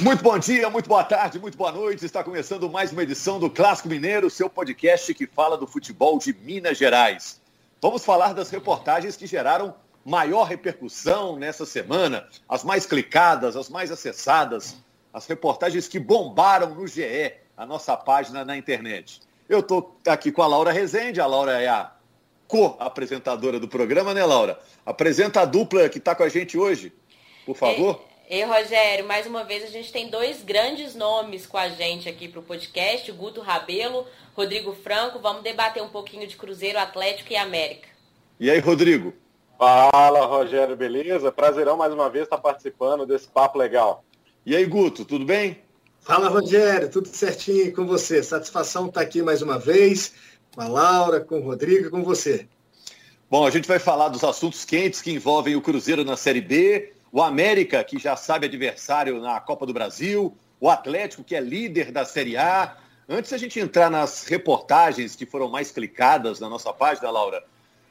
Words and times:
Muito 0.00 0.22
bom 0.22 0.38
dia, 0.38 0.70
muito 0.70 0.88
boa 0.88 1.02
tarde, 1.02 1.40
muito 1.40 1.58
boa 1.58 1.72
noite. 1.72 2.04
Está 2.04 2.22
começando 2.22 2.70
mais 2.70 2.92
uma 2.92 3.02
edição 3.02 3.40
do 3.40 3.50
Clássico 3.50 3.88
Mineiro, 3.88 4.30
seu 4.30 4.48
podcast 4.48 5.12
que 5.12 5.26
fala 5.26 5.58
do 5.58 5.66
futebol 5.66 6.20
de 6.20 6.32
Minas 6.32 6.78
Gerais. 6.78 7.40
Vamos 7.82 8.04
falar 8.04 8.32
das 8.32 8.48
reportagens 8.48 9.16
que 9.16 9.26
geraram 9.26 9.74
maior 10.04 10.44
repercussão 10.44 11.36
nessa 11.36 11.66
semana, 11.66 12.28
as 12.48 12.62
mais 12.62 12.86
clicadas, 12.86 13.56
as 13.56 13.68
mais 13.68 13.90
acessadas, 13.90 14.76
as 15.12 15.26
reportagens 15.26 15.88
que 15.88 15.98
bombaram 15.98 16.76
no 16.76 16.86
GE, 16.86 17.32
a 17.56 17.66
nossa 17.66 17.96
página 17.96 18.44
na 18.44 18.56
internet. 18.56 19.20
Eu 19.48 19.58
estou 19.58 19.98
aqui 20.06 20.30
com 20.30 20.42
a 20.42 20.46
Laura 20.46 20.70
Rezende, 20.70 21.20
a 21.20 21.26
Laura 21.26 21.60
é 21.60 21.66
a 21.66 21.90
co-apresentadora 22.46 23.58
do 23.58 23.66
programa, 23.66 24.14
né, 24.14 24.24
Laura? 24.24 24.60
Apresenta 24.86 25.40
a 25.40 25.44
dupla 25.44 25.88
que 25.88 25.98
está 25.98 26.14
com 26.14 26.22
a 26.22 26.28
gente 26.28 26.56
hoje, 26.56 26.92
por 27.44 27.56
favor. 27.56 28.00
E, 28.04 28.07
e, 28.30 28.44
Rogério, 28.44 29.06
mais 29.06 29.26
uma 29.26 29.42
vez 29.42 29.64
a 29.64 29.68
gente 29.68 29.90
tem 29.90 30.10
dois 30.10 30.42
grandes 30.42 30.94
nomes 30.94 31.46
com 31.46 31.56
a 31.56 31.70
gente 31.70 32.10
aqui 32.10 32.28
para 32.28 32.40
o 32.40 32.42
podcast, 32.42 33.10
Guto 33.12 33.40
Rabelo, 33.40 34.06
Rodrigo 34.36 34.74
Franco. 34.74 35.18
Vamos 35.18 35.42
debater 35.42 35.82
um 35.82 35.88
pouquinho 35.88 36.26
de 36.26 36.36
Cruzeiro, 36.36 36.78
Atlético 36.78 37.32
e 37.32 37.36
América. 37.36 37.88
E 38.38 38.50
aí, 38.50 38.58
Rodrigo? 38.58 39.14
Fala, 39.58 40.26
Rogério, 40.26 40.76
beleza? 40.76 41.32
Prazerão 41.32 41.78
mais 41.78 41.90
uma 41.92 42.10
vez 42.10 42.24
estar 42.24 42.36
participando 42.36 43.06
desse 43.06 43.26
papo 43.26 43.56
legal. 43.56 44.04
E 44.44 44.54
aí, 44.54 44.66
Guto, 44.66 45.06
tudo 45.06 45.24
bem? 45.24 45.62
Fala, 46.00 46.28
Rogério, 46.28 46.90
tudo 46.90 47.08
certinho 47.08 47.74
com 47.74 47.86
você. 47.86 48.22
Satisfação 48.22 48.88
estar 48.88 49.00
aqui 49.00 49.22
mais 49.22 49.40
uma 49.40 49.58
vez 49.58 50.12
com 50.54 50.60
a 50.60 50.68
Laura, 50.68 51.20
com 51.20 51.40
o 51.40 51.44
Rodrigo 51.44 51.86
e 51.86 51.90
com 51.90 52.04
você. 52.04 52.46
Bom, 53.30 53.46
a 53.46 53.50
gente 53.50 53.66
vai 53.66 53.78
falar 53.78 54.08
dos 54.10 54.22
assuntos 54.22 54.66
quentes 54.66 55.00
que 55.00 55.10
envolvem 55.10 55.56
o 55.56 55.62
Cruzeiro 55.62 56.04
na 56.04 56.16
Série 56.16 56.42
B, 56.42 56.92
o 57.12 57.22
América, 57.22 57.82
que 57.82 57.98
já 57.98 58.16
sabe 58.16 58.46
adversário 58.46 59.20
na 59.20 59.40
Copa 59.40 59.66
do 59.66 59.72
Brasil, 59.72 60.36
o 60.60 60.68
Atlético, 60.68 61.24
que 61.24 61.34
é 61.34 61.40
líder 61.40 61.92
da 61.92 62.04
Série 62.04 62.36
A. 62.36 62.76
Antes 63.08 63.32
a 63.32 63.38
gente 63.38 63.58
entrar 63.58 63.90
nas 63.90 64.26
reportagens 64.26 65.16
que 65.16 65.24
foram 65.24 65.48
mais 65.48 65.70
clicadas 65.70 66.40
na 66.40 66.48
nossa 66.48 66.72
página, 66.72 67.10
Laura, 67.10 67.42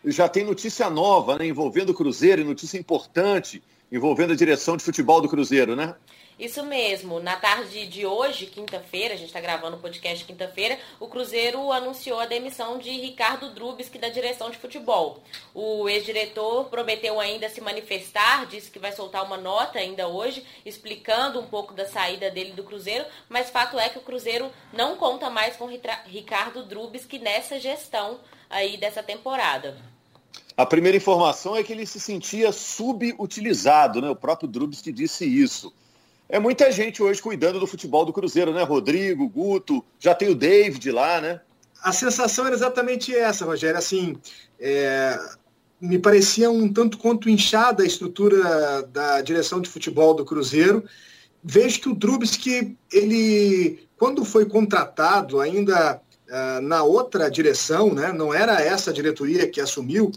já 0.05 0.29
tem 0.29 0.43
notícia 0.43 0.89
nova, 0.89 1.37
né, 1.37 1.47
envolvendo 1.47 1.89
o 1.89 1.93
Cruzeiro, 1.93 2.45
notícia 2.45 2.77
importante, 2.77 3.63
envolvendo 3.91 4.33
a 4.33 4.35
direção 4.35 4.77
de 4.77 4.83
futebol 4.83 5.21
do 5.21 5.29
Cruzeiro, 5.29 5.75
né? 5.75 5.95
Isso 6.39 6.63
mesmo. 6.63 7.19
Na 7.19 7.35
tarde 7.35 7.87
de 7.87 8.05
hoje, 8.05 8.45
quinta-feira, 8.45 9.15
a 9.15 9.17
gente 9.17 9.29
está 9.29 9.41
gravando 9.41 9.75
o 9.75 9.79
podcast 9.79 10.23
quinta-feira, 10.23 10.77
o 10.99 11.07
Cruzeiro 11.07 11.71
anunciou 11.71 12.19
a 12.19 12.27
demissão 12.27 12.77
de 12.77 12.91
Ricardo 12.91 13.49
Drubski 13.49 13.97
da 13.97 14.09
direção 14.09 14.51
de 14.51 14.57
futebol. 14.57 15.23
O 15.51 15.89
ex-diretor 15.89 16.65
prometeu 16.65 17.19
ainda 17.19 17.49
se 17.49 17.59
manifestar, 17.59 18.45
disse 18.45 18.69
que 18.69 18.77
vai 18.77 18.91
soltar 18.91 19.25
uma 19.25 19.37
nota 19.37 19.79
ainda 19.79 20.07
hoje, 20.07 20.45
explicando 20.63 21.39
um 21.39 21.47
pouco 21.47 21.73
da 21.73 21.87
saída 21.87 22.29
dele 22.29 22.51
do 22.51 22.63
Cruzeiro, 22.63 23.05
mas 23.27 23.49
fato 23.49 23.79
é 23.79 23.89
que 23.89 23.97
o 23.97 24.03
Cruzeiro 24.03 24.51
não 24.71 24.95
conta 24.95 25.31
mais 25.31 25.55
com 25.55 25.67
Ricardo 26.05 26.63
Drubski 26.63 27.17
nessa 27.17 27.59
gestão 27.59 28.19
aí 28.47 28.77
dessa 28.77 29.01
temporada. 29.01 29.75
A 30.55 30.67
primeira 30.67 30.97
informação 30.97 31.55
é 31.55 31.63
que 31.63 31.73
ele 31.73 31.85
se 31.87 31.99
sentia 31.99 32.51
subutilizado, 32.51 34.01
né? 34.01 34.09
O 34.09 34.15
próprio 34.15 34.47
Drubski 34.47 34.91
disse 34.91 35.25
isso. 35.25 35.73
É 36.29 36.39
muita 36.39 36.71
gente 36.71 37.01
hoje 37.01 37.21
cuidando 37.21 37.59
do 37.59 37.67
futebol 37.67 38.03
do 38.05 38.11
Cruzeiro, 38.11 38.53
né? 38.53 38.63
Rodrigo, 38.63 39.29
Guto, 39.29 39.83
já 39.97 40.13
tem 40.13 40.29
o 40.29 40.35
David 40.35 40.91
lá, 40.91 41.21
né? 41.21 41.39
A 41.81 41.93
sensação 41.93 42.45
era 42.45 42.55
exatamente 42.55 43.15
essa, 43.15 43.45
Rogério. 43.45 43.77
Assim, 43.77 44.17
é, 44.59 45.17
me 45.79 45.97
parecia 45.97 46.49
um 46.51 46.71
tanto 46.71 46.97
quanto 46.97 47.29
inchada 47.29 47.83
a 47.83 47.85
estrutura 47.85 48.83
da 48.91 49.21
direção 49.21 49.61
de 49.61 49.69
futebol 49.69 50.13
do 50.13 50.25
Cruzeiro. 50.25 50.83
Vejo 51.41 51.79
que 51.79 51.89
o 51.89 51.95
Drubski, 51.95 52.75
ele, 52.91 53.87
quando 53.95 54.25
foi 54.25 54.45
contratado, 54.45 55.39
ainda 55.39 56.01
uh, 56.27 56.61
na 56.61 56.83
outra 56.83 57.29
direção, 57.29 57.93
né, 57.93 58.11
não 58.11 58.33
era 58.33 58.61
essa 58.61 58.91
diretoria 58.91 59.47
que 59.47 59.61
assumiu, 59.61 60.11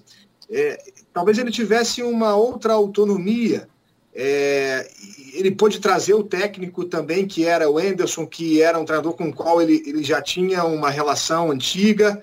é, 0.50 0.82
talvez 1.12 1.38
ele 1.38 1.52
tivesse 1.52 2.02
uma 2.02 2.34
outra 2.34 2.72
autonomia 2.72 3.68
é, 4.14 4.90
ele 5.34 5.50
pôde 5.50 5.80
trazer 5.80 6.14
o 6.14 6.24
técnico 6.24 6.84
também, 6.84 7.26
que 7.26 7.46
era 7.46 7.70
o 7.70 7.78
Anderson, 7.78 8.26
que 8.26 8.60
era 8.60 8.78
um 8.78 8.84
treinador 8.84 9.14
com 9.14 9.28
o 9.28 9.32
qual 9.32 9.62
ele, 9.62 9.82
ele 9.86 10.02
já 10.02 10.20
tinha 10.20 10.64
uma 10.64 10.90
relação 10.90 11.50
antiga, 11.50 12.22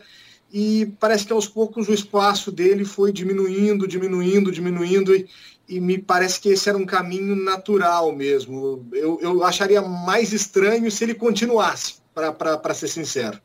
e 0.52 0.94
parece 1.00 1.26
que 1.26 1.34
aos 1.34 1.48
poucos 1.48 1.88
o 1.88 1.94
espaço 1.94 2.52
dele 2.52 2.86
foi 2.86 3.12
diminuindo, 3.12 3.88
diminuindo, 3.88 4.52
diminuindo, 4.52 5.16
e, 5.16 5.28
e 5.68 5.80
me 5.80 5.98
parece 5.98 6.40
que 6.40 6.50
esse 6.50 6.68
era 6.70 6.78
um 6.78 6.86
caminho 6.86 7.36
natural 7.36 8.12
mesmo. 8.14 8.86
Eu, 8.94 9.20
eu 9.22 9.44
acharia 9.44 9.82
mais 9.82 10.34
estranho 10.34 10.90
se 10.92 11.04
ele 11.04 11.14
continuasse, 11.14 11.96
para 12.14 12.74
ser 12.74 12.88
sincero. 12.88 13.40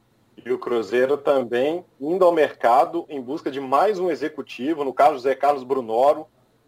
E 0.44 0.50
o 0.50 0.58
Cruzeiro 0.58 1.16
também 1.16 1.84
indo 2.00 2.24
ao 2.24 2.32
mercado 2.32 3.04
em 3.08 3.20
busca 3.20 3.50
de 3.50 3.60
mais 3.60 4.00
um 4.00 4.10
executivo, 4.10 4.84
no 4.84 4.92
caso 4.92 5.18
Zé 5.18 5.34
Carlos 5.34 5.62
Brunoro, 5.62 6.26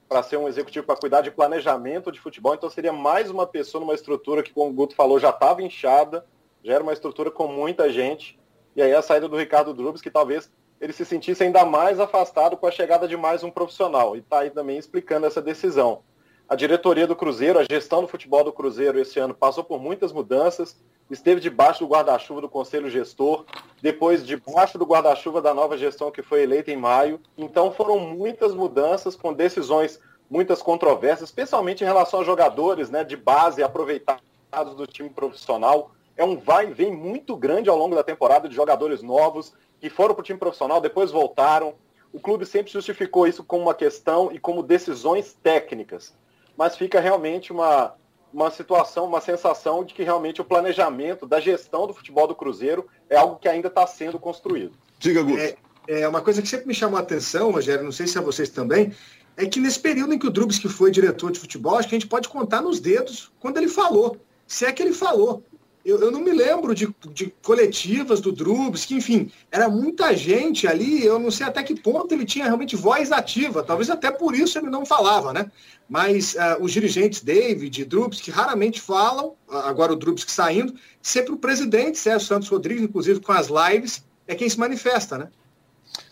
para 0.09 0.23
ser 0.23 0.37
um 0.37 0.49
executivo 0.49 0.87
para 0.87 0.97
cuidar 0.97 1.21
de 1.21 1.31
planejamento 1.31 2.13
de 2.13 2.21
futebol, 2.21 2.55
então 2.55 2.71
seria 2.71 2.93
mais 2.93 3.31
uma 3.31 3.47
pessoa 3.47 3.81
numa 3.81 3.95
estrutura 3.95 4.43
que, 4.43 4.53
como 4.53 4.71
o 4.71 4.73
Guto 4.73 4.95
falou, 4.95 5.19
já 5.19 5.31
estava 5.31 5.63
inchada, 5.63 6.25
já 6.63 6.75
era 6.75 6.83
uma 6.83 6.93
estrutura 6.93 7.31
com 7.31 7.47
muita 7.47 7.91
gente, 7.91 8.39
e 8.77 8.83
aí 8.83 8.95
a 8.95 9.03
saída 9.03 9.29
do 9.29 9.37
Ricardo 9.37 9.75
Drubs, 9.75 10.01
que 10.01 10.11
talvez 10.11 10.51
ele 10.81 10.93
se 10.93 11.05
sentisse 11.05 11.43
ainda 11.43 11.65
mais 11.65 11.99
afastado 11.99 12.57
com 12.57 12.67
a 12.67 12.71
chegada 12.71 13.09
de 13.09 13.17
mais 13.17 13.43
um 13.43 13.51
profissional, 13.51 14.17
e 14.17 14.21
está 14.21 14.41
aí 14.41 14.51
também 14.51 14.79
explicando 14.79 15.27
essa 15.27 15.41
decisão. 15.41 16.03
A 16.47 16.55
diretoria 16.55 17.07
do 17.07 17.17
Cruzeiro, 17.17 17.59
a 17.59 17.65
gestão 17.65 18.03
do 18.03 18.09
futebol 18.09 18.45
do 18.45 18.53
Cruzeiro 18.53 19.01
esse 19.01 19.19
ano 19.19 19.33
passou 19.33 19.65
por 19.65 19.81
muitas 19.81 20.13
mudanças, 20.13 20.77
esteve 21.11 21.41
debaixo 21.41 21.81
do 21.81 21.91
guarda-chuva 21.91 22.43
do 22.43 22.51
Conselho 22.51 22.91
Gestor, 22.91 23.47
depois 23.81 24.27
debaixo 24.27 24.77
do 24.77 24.85
guarda-chuva 24.85 25.41
da 25.41 25.55
nova 25.55 25.79
gestão 25.79 26.11
que 26.11 26.23
foi 26.23 26.43
eleita 26.43 26.71
em 26.71 26.77
maio. 26.77 27.19
Então 27.37 27.73
foram 27.73 27.99
muitas 27.99 28.55
mudanças 28.55 29.17
com 29.17 29.33
decisões, 29.33 29.99
muitas 30.29 30.61
controvérsias, 30.61 31.31
especialmente 31.31 31.83
em 31.83 31.87
relação 31.87 32.21
a 32.21 32.25
jogadores 32.25 32.91
né, 32.91 33.03
de 33.05 33.17
base 33.17 33.63
aproveitados 33.63 34.75
do 34.77 34.87
time 34.87 35.09
profissional. 35.09 35.93
É 36.15 36.25
um 36.25 36.37
vai 36.37 36.69
e 36.69 36.75
vem 36.75 36.95
muito 36.95 37.35
grande 37.37 37.71
ao 37.71 37.77
longo 37.77 37.95
da 37.95 38.05
temporada 38.05 38.51
de 38.51 38.55
jogadores 38.55 39.01
novos 39.01 39.55
que 39.81 39.89
foram 39.89 40.15
para 40.15 40.21
o 40.21 40.25
time 40.25 40.39
profissional, 40.39 40.79
depois 40.79 41.11
voltaram. 41.11 41.75
O 42.13 42.21
clube 42.21 42.45
sempre 42.45 42.71
justificou 42.71 43.27
isso 43.27 43.43
como 43.43 43.63
uma 43.63 43.75
questão 43.75 44.31
e 44.31 44.39
como 44.39 44.63
decisões 44.63 45.33
técnicas. 45.43 46.15
Mas 46.57 46.77
fica 46.77 47.01
realmente 47.01 47.53
uma, 47.53 47.95
uma 48.33 48.51
situação, 48.51 49.07
uma 49.07 49.21
sensação 49.21 49.85
de 49.85 49.95
que 49.95 50.03
realmente 50.03 50.41
o 50.41 50.45
planejamento 50.45 51.27
da 51.27 51.41
gestão 51.41 51.87
do 51.87 51.95
futebol 51.95 52.27
do 52.27 52.35
Cruzeiro 52.35 52.87
é 53.09 53.17
algo 53.17 53.37
que 53.37 53.49
ainda 53.49 53.69
está 53.69 53.87
sendo 53.87 54.19
construído. 54.19 54.73
Diga, 54.99 55.23
Guto. 55.23 55.39
É, 55.39 55.57
é, 55.87 56.09
uma 56.09 56.21
coisa 56.21 56.43
que 56.43 56.49
sempre 56.49 56.67
me 56.67 56.75
chamou 56.75 56.99
a 56.99 57.03
atenção, 57.03 57.51
Rogério, 57.51 57.85
não 57.85 57.93
sei 57.93 58.07
se 58.07 58.19
é 58.19 58.21
vocês 58.21 58.49
também, 58.49 58.93
é 59.37 59.47
que 59.47 59.61
nesse 59.61 59.79
período 59.79 60.15
em 60.15 60.19
que 60.19 60.27
o 60.27 60.31
Drubs 60.31 60.59
foi 60.59 60.91
diretor 60.91 61.31
de 61.31 61.41
futebol, 61.41 61.77
acho 61.77 61.89
que 61.89 61.95
a 61.95 61.99
gente 61.99 62.09
pode 62.09 62.29
contar 62.29 62.63
nos 62.63 62.81
dedos 62.81 63.33
quando 63.41 63.59
ele 63.59 63.69
falou. 63.69 64.17
Se 64.47 64.65
é 64.65 64.73
que 64.73 64.83
ele 64.83 64.93
falou. 64.93 65.43
Eu, 65.85 66.01
eu 66.01 66.11
não 66.11 66.21
me 66.21 66.33
lembro 66.33 66.75
de, 66.75 66.89
de 67.13 67.33
coletivas 67.43 68.19
do 68.21 68.33
Drubs, 68.33 68.87
que, 68.87 68.95
enfim, 68.95 69.31
era 69.53 69.69
muita 69.69 70.17
gente 70.17 70.67
ali, 70.67 71.05
eu 71.05 71.19
não 71.19 71.31
sei 71.31 71.47
até 71.47 71.63
que 71.63 71.79
ponto 71.79 72.13
ele 72.13 72.25
tinha 72.25 72.47
realmente 72.47 72.75
voz 72.75 73.13
ativa, 73.13 73.63
talvez 73.63 73.91
até 73.91 74.11
por 74.11 74.35
isso 74.35 74.59
ele 74.59 74.71
não 74.71 74.87
falava, 74.87 75.33
né? 75.33 75.51
Mas 75.87 76.35
uh, 76.35 76.63
os 76.63 76.73
dirigentes, 76.73 77.23
David, 77.23 77.85
Drubs, 77.85 78.21
que 78.21 78.31
raramente 78.31 78.81
falam, 78.81 79.35
agora 79.47 79.93
o 79.93 79.97
Drubs 79.97 80.25
saindo, 80.27 80.75
sempre 81.03 81.33
o 81.33 81.37
presidente, 81.37 81.99
Sérgio 81.99 82.27
Santos 82.27 82.49
Rodrigues, 82.49 82.83
inclusive 82.83 83.21
com 83.21 83.33
as 83.33 83.49
lives, 83.49 84.03
é 84.27 84.35
quem 84.35 84.49
se 84.49 84.59
manifesta, 84.59 85.19
né? 85.19 85.29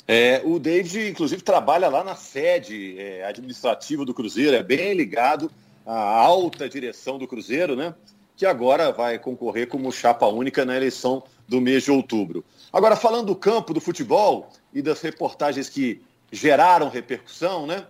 É, 0.06 0.43
o 0.44 0.59
David, 0.59 1.09
inclusive, 1.09 1.43
trabalha 1.43 1.89
lá 1.89 2.04
na 2.04 2.15
sede 2.15 2.99
é, 2.99 3.25
administrativa 3.25 4.04
do 4.04 4.12
Cruzeiro, 4.12 4.54
é 4.54 4.62
bem 4.62 4.93
ligado 4.93 5.50
à 5.87 5.94
alta 5.94 6.69
direção 6.69 7.19
do 7.19 7.27
Cruzeiro, 7.27 7.75
né? 7.75 7.94
Que 8.42 8.47
agora 8.47 8.91
vai 8.91 9.21
concorrer 9.21 9.68
como 9.68 9.92
chapa 9.92 10.27
única 10.27 10.65
na 10.65 10.77
eleição 10.77 11.22
do 11.47 11.60
mês 11.60 11.84
de 11.84 11.92
outubro. 11.92 12.44
Agora, 12.72 12.97
falando 12.97 13.27
do 13.27 13.36
campo 13.36 13.72
do 13.72 13.80
futebol 13.80 14.50
e 14.74 14.83
das 14.83 15.00
reportagens 15.00 15.68
que 15.68 16.03
geraram 16.33 16.89
repercussão, 16.89 17.68
né? 17.68 17.86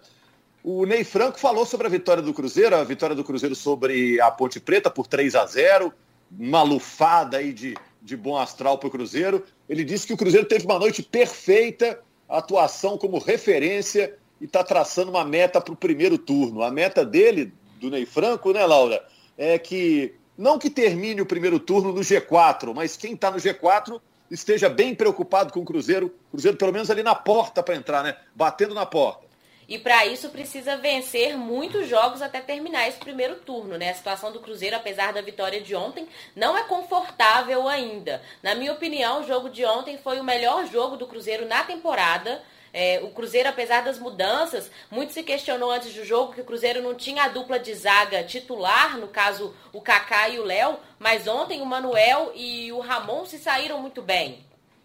O 0.63 0.85
Ney 0.85 1.05
Franco 1.05 1.41
falou 1.41 1.65
sobre 1.65 1.87
a 1.87 1.91
vitória 1.91 2.23
do 2.23 2.35
Cruzeiro, 2.35 2.77
a 2.77 2.85
vitória 2.85 3.17
do 3.17 3.25
Cruzeiro 3.25 3.55
sobre 3.55 4.21
a 4.21 4.31
Ponte 4.31 4.61
Preta 4.61 4.91
por 4.91 5.07
3 5.07 5.35
a 5.37 5.47
0 5.47 5.91
uma 6.39 6.63
lufada 6.63 7.39
aí 7.39 7.55
de, 7.55 7.75
de 8.03 8.15
bom 8.15 8.37
astral 8.37 8.77
para 8.77 8.89
o 8.89 8.91
Cruzeiro. 8.91 9.43
Ele 9.67 9.83
disse 9.85 10.07
que 10.07 10.13
o 10.13 10.19
Cruzeiro 10.19 10.47
teve 10.47 10.67
uma 10.67 10.79
noite 10.79 11.03
perfeita, 11.03 11.99
atuação 12.29 12.99
como 12.99 13.19
referência 13.19 14.19
e 14.39 14.45
está 14.45 14.63
traçando 14.63 15.13
uma 15.13 15.25
meta 15.25 15.63
para 15.63 15.73
o 15.73 15.77
primeiro 15.77 16.19
turno. 16.19 16.63
A 16.63 16.71
meta 16.71 17.07
dele, 17.07 17.55
do 17.81 17.89
Ney 17.89 18.05
Franco, 18.05 18.53
né, 18.53 18.67
Laura, 18.67 19.03
é 19.39 19.59
que 19.59 20.15
não 20.37 20.59
que 20.59 20.71
termine 20.71 21.21
o 21.21 21.27
primeiro 21.27 21.59
turno 21.59 21.93
no 21.93 22.01
G4, 22.01 22.75
mas 22.75 22.97
quem 22.97 23.15
está 23.15 23.31
no 23.31 23.39
G4 23.39 24.01
esteja 24.31 24.69
bem 24.69 24.95
preocupado 24.95 25.53
com 25.53 25.61
o 25.61 25.65
Cruzeiro. 25.65 26.15
Cruzeiro, 26.31 26.57
pelo 26.57 26.73
menos 26.73 26.91
ali 26.91 27.03
na 27.03 27.15
porta 27.15 27.63
para 27.63 27.77
entrar, 27.77 28.03
né? 28.03 28.17
Batendo 28.35 28.75
na 28.75 28.87
porta. 28.87 29.27
e 29.69 29.79
para 29.79 30.05
isso 30.07 30.29
precisa 30.29 30.77
vencer 30.77 31.37
muitos 31.37 31.89
jogos 31.89 32.21
até 32.21 32.41
terminar 32.41 32.89
esse 32.89 32.99
primeiro 32.99 33.37
turno, 33.37 33.79
né? 33.79 33.91
A 33.91 33.95
situação 33.95 34.33
do 34.33 34.41
Cruzeiro, 34.41 34.77
apesar 34.77 35.13
da 35.13 35.23
vitória 35.23 35.61
de 35.61 35.75
ontem, 35.75 36.07
não 36.35 36.59
é 36.59 36.65
confortável 36.65 37.69
ainda. 37.69 38.21
Na 38.43 38.55
minha 38.55 38.73
opinião, 38.73 39.21
o 39.21 39.27
jogo 39.27 39.49
de 39.49 39.65
ontem 39.65 39.97
foi 39.99 40.21
o 40.21 40.25
melhor 40.25 40.67
jogo 40.67 40.97
do 40.97 41.07
Cruzeiro 41.07 41.47
na 41.47 41.63
temporada. 41.63 42.43
É, 42.73 43.01
o 43.03 43.11
Cruzeiro, 43.11 43.49
apesar 43.49 43.83
das 43.83 43.99
mudanças, 43.99 44.71
muito 44.91 45.13
se 45.13 45.23
questionou 45.23 45.71
antes 45.71 45.93
do 45.93 46.05
jogo 46.05 46.33
que 46.33 46.41
o 46.41 46.45
Cruzeiro 46.45 46.83
não 46.83 46.95
tinha 46.95 47.25
a 47.25 47.29
dupla 47.29 47.59
de 47.59 47.75
zaga 47.75 48.25
titular, 48.25 48.99
no 48.99 49.09
caso 49.09 49.55
o 49.73 49.81
Kaká 49.81 50.31
e 50.31 50.39
o 50.39 50.45
Léo, 50.45 50.79
mas 50.99 51.27
ontem 51.27 51.61
o 51.61 51.67
Manuel 51.67 52.33
e 52.35 52.73
o 52.73 52.81
Ramon 52.81 53.27
se 53.27 53.39
saíram 53.39 53.79
muito 53.79 54.01
bem. 54.01 54.45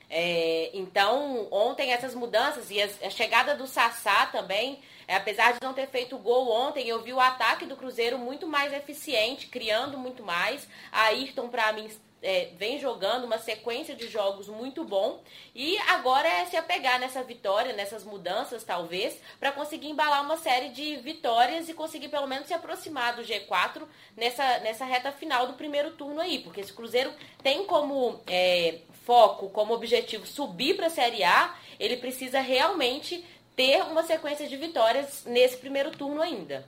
É, 0.09 0.69
então, 0.73 1.47
ontem 1.51 1.91
essas 1.91 2.15
mudanças 2.15 2.71
e 2.71 2.81
a 2.81 3.09
chegada 3.09 3.55
do 3.55 3.67
Sassá 3.67 4.25
também, 4.27 4.79
é, 5.07 5.15
apesar 5.15 5.53
de 5.53 5.59
não 5.61 5.73
ter 5.73 5.87
feito 5.87 6.17
gol 6.17 6.49
ontem, 6.49 6.87
eu 6.87 7.01
vi 7.01 7.13
o 7.13 7.19
ataque 7.19 7.65
do 7.65 7.75
Cruzeiro 7.75 8.17
muito 8.17 8.47
mais 8.47 8.73
eficiente, 8.73 9.47
criando 9.47 9.97
muito 9.97 10.23
mais. 10.23 10.67
A 10.91 11.03
Ayrton, 11.07 11.49
para 11.49 11.71
mim, 11.73 11.89
é, 12.21 12.49
vem 12.55 12.79
jogando 12.79 13.25
uma 13.25 13.37
sequência 13.37 13.95
de 13.95 14.07
jogos 14.07 14.47
muito 14.47 14.83
bom 14.83 15.21
e 15.53 15.77
agora 15.89 16.27
é 16.27 16.45
se 16.45 16.57
apegar 16.57 16.99
nessa 16.99 17.23
vitória, 17.23 17.73
nessas 17.73 18.03
mudanças 18.03 18.63
talvez, 18.63 19.19
para 19.39 19.51
conseguir 19.51 19.89
embalar 19.89 20.23
uma 20.23 20.37
série 20.37 20.69
de 20.69 20.95
vitórias 20.97 21.69
e 21.69 21.73
conseguir 21.73 22.09
pelo 22.09 22.27
menos 22.27 22.47
se 22.47 22.53
aproximar 22.53 23.15
do 23.15 23.21
G4 23.21 23.83
nessa, 24.15 24.59
nessa 24.59 24.85
reta 24.85 25.11
final 25.11 25.47
do 25.47 25.53
primeiro 25.53 25.91
turno 25.91 26.19
aí, 26.19 26.39
porque 26.39 26.61
esse 26.61 26.73
Cruzeiro 26.73 27.13
tem 27.43 27.65
como 27.65 28.19
é, 28.27 28.79
foco, 29.05 29.49
como 29.49 29.73
objetivo 29.73 30.25
subir 30.25 30.75
para 30.75 30.87
a 30.87 30.91
Série 30.91 31.23
A, 31.23 31.55
ele 31.79 31.97
precisa 31.97 32.39
realmente 32.39 33.23
ter 33.55 33.81
uma 33.83 34.03
sequência 34.03 34.47
de 34.47 34.55
vitórias 34.57 35.23
nesse 35.25 35.57
primeiro 35.57 35.91
turno 35.91 36.21
ainda. 36.21 36.65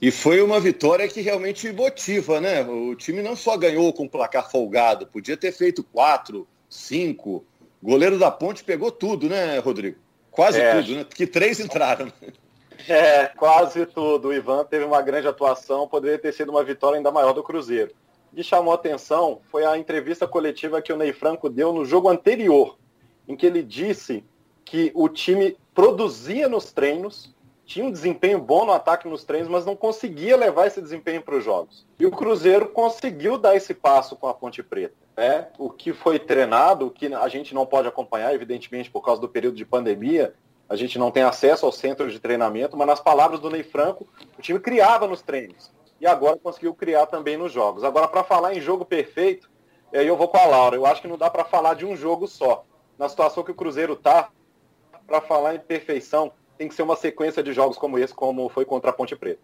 E 0.00 0.10
foi 0.10 0.40
uma 0.40 0.58
vitória 0.58 1.06
que 1.06 1.20
realmente 1.20 1.70
motiva, 1.72 2.40
né? 2.40 2.62
O 2.62 2.94
time 2.94 3.20
não 3.20 3.36
só 3.36 3.56
ganhou 3.56 3.92
com 3.92 4.08
placar 4.08 4.50
folgado, 4.50 5.06
podia 5.06 5.36
ter 5.36 5.52
feito 5.52 5.84
quatro, 5.84 6.48
cinco. 6.68 7.44
O 7.82 7.86
goleiro 7.90 8.18
da 8.18 8.30
ponte 8.30 8.64
pegou 8.64 8.90
tudo, 8.90 9.28
né, 9.28 9.58
Rodrigo? 9.58 9.98
Quase 10.30 10.60
é. 10.60 10.74
tudo, 10.74 10.94
né? 10.94 11.06
Que 11.14 11.26
três 11.26 11.60
entraram. 11.60 12.10
É, 12.88 13.26
quase 13.26 13.84
tudo. 13.84 14.28
O 14.28 14.32
Ivan 14.32 14.64
teve 14.64 14.86
uma 14.86 15.02
grande 15.02 15.28
atuação, 15.28 15.86
poderia 15.86 16.18
ter 16.18 16.32
sido 16.32 16.50
uma 16.50 16.64
vitória 16.64 16.96
ainda 16.96 17.12
maior 17.12 17.34
do 17.34 17.42
Cruzeiro. 17.42 17.92
O 18.32 18.36
que 18.36 18.42
chamou 18.42 18.72
atenção 18.72 19.40
foi 19.50 19.66
a 19.66 19.76
entrevista 19.76 20.26
coletiva 20.26 20.80
que 20.80 20.90
o 20.90 20.96
Ney 20.96 21.12
Franco 21.12 21.50
deu 21.50 21.74
no 21.74 21.84
jogo 21.84 22.08
anterior, 22.08 22.78
em 23.28 23.36
que 23.36 23.44
ele 23.44 23.62
disse 23.62 24.24
que 24.64 24.90
o 24.94 25.10
time 25.10 25.58
produzia 25.74 26.48
nos 26.48 26.72
treinos, 26.72 27.34
tinha 27.70 27.86
um 27.86 27.92
desempenho 27.92 28.40
bom 28.40 28.64
no 28.64 28.72
ataque 28.72 29.08
nos 29.08 29.22
treinos, 29.22 29.48
mas 29.48 29.64
não 29.64 29.76
conseguia 29.76 30.36
levar 30.36 30.66
esse 30.66 30.82
desempenho 30.82 31.22
para 31.22 31.36
os 31.36 31.44
jogos. 31.44 31.86
E 32.00 32.04
o 32.04 32.10
Cruzeiro 32.10 32.66
conseguiu 32.66 33.38
dar 33.38 33.54
esse 33.54 33.72
passo 33.72 34.16
com 34.16 34.26
a 34.26 34.34
Ponte 34.34 34.60
Preta. 34.60 34.96
Né? 35.16 35.46
O 35.56 35.70
que 35.70 35.92
foi 35.92 36.18
treinado, 36.18 36.88
o 36.88 36.90
que 36.90 37.14
a 37.14 37.28
gente 37.28 37.54
não 37.54 37.64
pode 37.64 37.86
acompanhar, 37.86 38.34
evidentemente, 38.34 38.90
por 38.90 39.02
causa 39.02 39.20
do 39.20 39.28
período 39.28 39.54
de 39.54 39.64
pandemia, 39.64 40.34
a 40.68 40.74
gente 40.74 40.98
não 40.98 41.12
tem 41.12 41.22
acesso 41.22 41.64
ao 41.64 41.70
centro 41.70 42.10
de 42.10 42.18
treinamento, 42.18 42.76
mas 42.76 42.88
nas 42.88 43.00
palavras 43.00 43.38
do 43.38 43.48
Ney 43.48 43.62
Franco, 43.62 44.08
o 44.36 44.42
time 44.42 44.58
criava 44.58 45.06
nos 45.06 45.22
treinos. 45.22 45.70
E 46.00 46.08
agora 46.08 46.40
conseguiu 46.42 46.74
criar 46.74 47.06
também 47.06 47.36
nos 47.36 47.52
jogos. 47.52 47.84
Agora, 47.84 48.08
para 48.08 48.24
falar 48.24 48.52
em 48.52 48.60
jogo 48.60 48.84
perfeito, 48.84 49.48
aí 49.94 50.08
eu 50.08 50.16
vou 50.16 50.26
com 50.26 50.38
a 50.38 50.44
Laura. 50.44 50.74
Eu 50.74 50.86
acho 50.86 51.00
que 51.00 51.08
não 51.08 51.16
dá 51.16 51.30
para 51.30 51.44
falar 51.44 51.74
de 51.74 51.86
um 51.86 51.94
jogo 51.94 52.26
só. 52.26 52.64
Na 52.98 53.08
situação 53.08 53.44
que 53.44 53.52
o 53.52 53.54
Cruzeiro 53.54 53.92
está, 53.92 54.28
para 55.06 55.20
falar 55.20 55.54
em 55.54 55.60
perfeição, 55.60 56.32
tem 56.60 56.68
que 56.68 56.74
ser 56.74 56.82
uma 56.82 56.94
sequência 56.94 57.42
de 57.42 57.54
jogos 57.54 57.78
como 57.78 57.98
esse, 57.98 58.12
como 58.12 58.46
foi 58.50 58.66
contra 58.66 58.90
a 58.90 58.92
Ponte 58.92 59.16
Preta. 59.16 59.40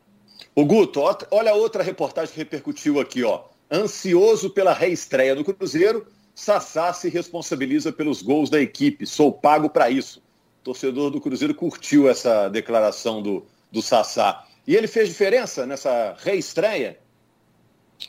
O 0.54 0.66
Guto, 0.66 1.00
olha 1.30 1.54
outra 1.54 1.82
reportagem 1.82 2.30
que 2.30 2.38
repercutiu 2.38 3.00
aqui, 3.00 3.24
ó. 3.24 3.44
Ansioso 3.72 4.50
pela 4.50 4.74
reestreia 4.74 5.34
do 5.34 5.42
Cruzeiro, 5.42 6.06
Sassá 6.34 6.92
se 6.92 7.08
responsabiliza 7.08 7.90
pelos 7.90 8.20
gols 8.20 8.50
da 8.50 8.60
equipe. 8.60 9.06
Sou 9.06 9.32
pago 9.32 9.70
para 9.70 9.88
isso. 9.88 10.18
O 10.60 10.64
torcedor 10.64 11.10
do 11.10 11.18
Cruzeiro 11.18 11.54
curtiu 11.54 12.06
essa 12.06 12.50
declaração 12.50 13.22
do, 13.22 13.46
do 13.72 13.80
Sassá. 13.80 14.44
E 14.66 14.76
ele 14.76 14.86
fez 14.86 15.08
diferença 15.08 15.64
nessa 15.64 16.14
reestreia? 16.18 16.98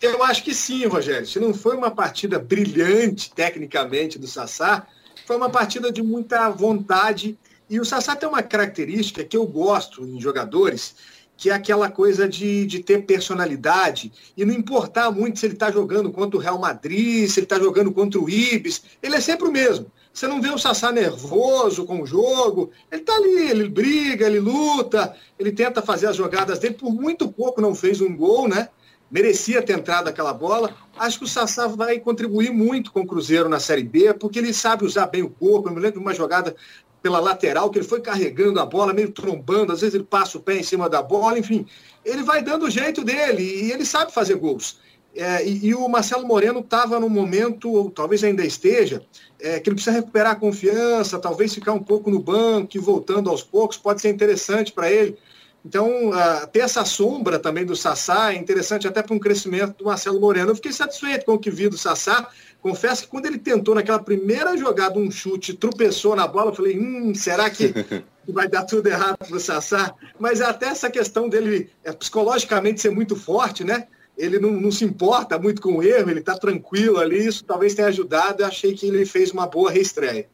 Eu 0.01 0.21
acho 0.21 0.43
que 0.43 0.53
sim, 0.53 0.85
Rogério. 0.85 1.25
Se 1.25 1.39
não 1.39 1.53
foi 1.53 1.77
uma 1.77 1.91
partida 1.91 2.39
brilhante 2.39 3.31
tecnicamente 3.33 4.19
do 4.19 4.27
Sassá, 4.27 4.85
foi 5.25 5.37
uma 5.37 5.49
partida 5.49 5.93
de 5.93 6.03
muita 6.03 6.49
vontade 6.49 7.37
e 7.69 7.79
o 7.79 7.85
Sassá 7.85 8.15
tem 8.15 8.27
uma 8.27 8.43
característica 8.43 9.23
que 9.23 9.35
eu 9.35 9.45
gosto 9.45 10.05
em 10.05 10.19
jogadores, 10.21 10.95
que 11.35 11.49
é 11.49 11.53
aquela 11.53 11.89
coisa 11.89 12.27
de, 12.27 12.65
de 12.65 12.79
ter 12.79 13.05
personalidade 13.05 14.11
e 14.35 14.43
não 14.43 14.53
importar 14.53 15.11
muito 15.11 15.39
se 15.39 15.45
ele 15.45 15.53
está 15.53 15.71
jogando 15.71 16.11
contra 16.11 16.37
o 16.37 16.41
Real 16.41 16.57
Madrid, 16.57 17.29
se 17.29 17.39
ele 17.39 17.45
está 17.45 17.59
jogando 17.59 17.91
contra 17.91 18.19
o 18.19 18.29
Ibis, 18.29 18.81
ele 19.03 19.15
é 19.15 19.21
sempre 19.21 19.47
o 19.47 19.51
mesmo. 19.51 19.91
Você 20.11 20.25
não 20.25 20.41
vê 20.41 20.49
o 20.49 20.57
Sassá 20.57 20.91
nervoso 20.91 21.85
com 21.85 22.01
o 22.01 22.05
jogo, 22.07 22.71
ele 22.91 23.01
está 23.01 23.15
ali, 23.15 23.51
ele 23.51 23.69
briga, 23.69 24.25
ele 24.25 24.39
luta, 24.39 25.15
ele 25.37 25.51
tenta 25.51 25.79
fazer 25.79 26.07
as 26.07 26.15
jogadas 26.15 26.57
dele, 26.57 26.73
por 26.73 26.91
muito 26.91 27.31
pouco 27.31 27.61
não 27.61 27.75
fez 27.75 28.01
um 28.01 28.15
gol, 28.15 28.47
né? 28.47 28.69
Merecia 29.11 29.61
ter 29.61 29.77
entrado 29.77 30.07
aquela 30.07 30.33
bola. 30.33 30.75
Acho 30.97 31.19
que 31.19 31.25
o 31.25 31.27
Sassá 31.27 31.67
vai 31.67 31.99
contribuir 31.99 32.51
muito 32.51 32.91
com 32.91 33.01
o 33.01 33.07
Cruzeiro 33.07 33.47
na 33.47 33.59
Série 33.59 33.83
B, 33.83 34.13
porque 34.15 34.39
ele 34.39 34.53
sabe 34.53 34.83
usar 34.83 35.05
bem 35.05 35.21
o 35.21 35.29
corpo. 35.29 35.69
Eu 35.69 35.73
me 35.73 35.79
lembro 35.79 35.99
de 35.99 36.05
uma 36.05 36.13
jogada 36.13 36.55
pela 37.01 37.19
lateral, 37.19 37.69
que 37.69 37.79
ele 37.79 37.87
foi 37.87 38.01
carregando 38.01 38.59
a 38.59 38.65
bola, 38.65 38.93
meio 38.93 39.11
trombando, 39.11 39.71
às 39.71 39.81
vezes 39.81 39.95
ele 39.95 40.03
passa 40.03 40.37
o 40.37 40.41
pé 40.41 40.57
em 40.57 40.63
cima 40.63 40.89
da 40.89 41.01
bola, 41.01 41.39
enfim. 41.39 41.65
Ele 42.03 42.23
vai 42.23 42.41
dando 42.41 42.65
o 42.65 42.69
jeito 42.69 43.03
dele 43.03 43.43
e 43.43 43.71
ele 43.71 43.85
sabe 43.85 44.13
fazer 44.13 44.35
gols. 44.35 44.79
É, 45.15 45.43
e, 45.43 45.67
e, 45.67 45.75
o 45.75 45.87
Marcelo 45.87 46.27
Moreno 46.27 46.59
estava 46.59 46.99
no 46.99 47.09
momento, 47.09 47.71
ou 47.71 47.89
talvez 47.89 48.23
ainda 48.23 48.45
esteja, 48.45 49.01
é, 49.39 49.59
que 49.59 49.67
ele 49.67 49.75
precisa 49.75 49.95
recuperar 49.95 50.33
a 50.33 50.35
confiança, 50.35 51.17
talvez 51.17 51.55
ficar 51.55 51.73
um 51.73 51.81
pouco 51.81 52.11
no 52.11 52.19
banco 52.19 52.77
e 52.77 52.79
voltando 52.79 53.29
aos 53.29 53.41
poucos, 53.41 53.77
pode 53.77 53.99
ser 53.99 54.09
interessante 54.09 54.71
para 54.71 54.91
ele. 54.91 55.17
Então, 55.65 56.11
ter 56.53 56.59
essa 56.59 56.85
sombra 56.85 57.39
também 57.39 57.65
do 57.65 57.75
Sassá 57.75 58.31
é 58.31 58.37
interessante 58.37 58.87
até 58.87 59.03
para 59.03 59.13
um 59.13 59.19
crescimento 59.19 59.79
do 59.79 59.85
Marcelo 59.85 60.17
Moreno. 60.17 60.51
Eu 60.51 60.55
fiquei 60.55 60.71
satisfeito 60.71 61.25
com 61.25 61.33
o 61.33 61.39
que 61.39 61.51
vi 61.51 61.67
do 61.67 61.77
Sassá, 61.77 62.29
Confesso 62.67 63.03
que 63.03 63.07
quando 63.07 63.27
ele 63.27 63.37
tentou 63.37 63.73
naquela 63.73 63.97
primeira 63.97 64.57
jogada 64.57 64.99
um 64.99 65.09
chute, 65.09 65.53
tropeçou 65.53 66.17
na 66.17 66.27
bola, 66.27 66.51
eu 66.51 66.53
falei, 66.53 66.77
hum, 66.77 67.15
será 67.15 67.49
que 67.49 67.73
vai 68.27 68.45
dar 68.49 68.63
tudo 68.63 68.87
errado 68.87 69.19
para 69.19 69.37
o 69.37 69.39
Sassá? 69.39 69.95
Mas 70.19 70.41
até 70.41 70.65
essa 70.65 70.89
questão 70.89 71.29
dele 71.29 71.69
é, 71.81 71.93
psicologicamente 71.93 72.81
ser 72.81 72.89
muito 72.89 73.15
forte, 73.15 73.63
né? 73.63 73.87
Ele 74.17 74.37
não, 74.37 74.51
não 74.51 74.69
se 74.69 74.83
importa 74.83 75.39
muito 75.39 75.61
com 75.61 75.77
o 75.77 75.81
erro, 75.81 76.09
ele 76.09 76.19
está 76.19 76.37
tranquilo 76.37 76.99
ali, 76.99 77.25
isso 77.25 77.45
talvez 77.45 77.73
tenha 77.73 77.87
ajudado. 77.87 78.43
Eu 78.43 78.47
achei 78.47 78.73
que 78.73 78.85
ele 78.85 79.05
fez 79.05 79.31
uma 79.31 79.47
boa 79.47 79.71
reestreia. 79.71 80.27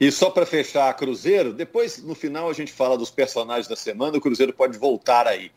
E 0.00 0.10
só 0.10 0.28
para 0.28 0.44
fechar, 0.44 0.92
Cruzeiro, 0.94 1.52
depois 1.52 2.02
no 2.02 2.16
final 2.16 2.50
a 2.50 2.52
gente 2.52 2.72
fala 2.72 2.98
dos 2.98 3.12
personagens 3.12 3.68
da 3.68 3.76
semana, 3.76 4.18
o 4.18 4.20
Cruzeiro 4.20 4.52
pode 4.52 4.76
voltar 4.76 5.28
aí. 5.28 5.52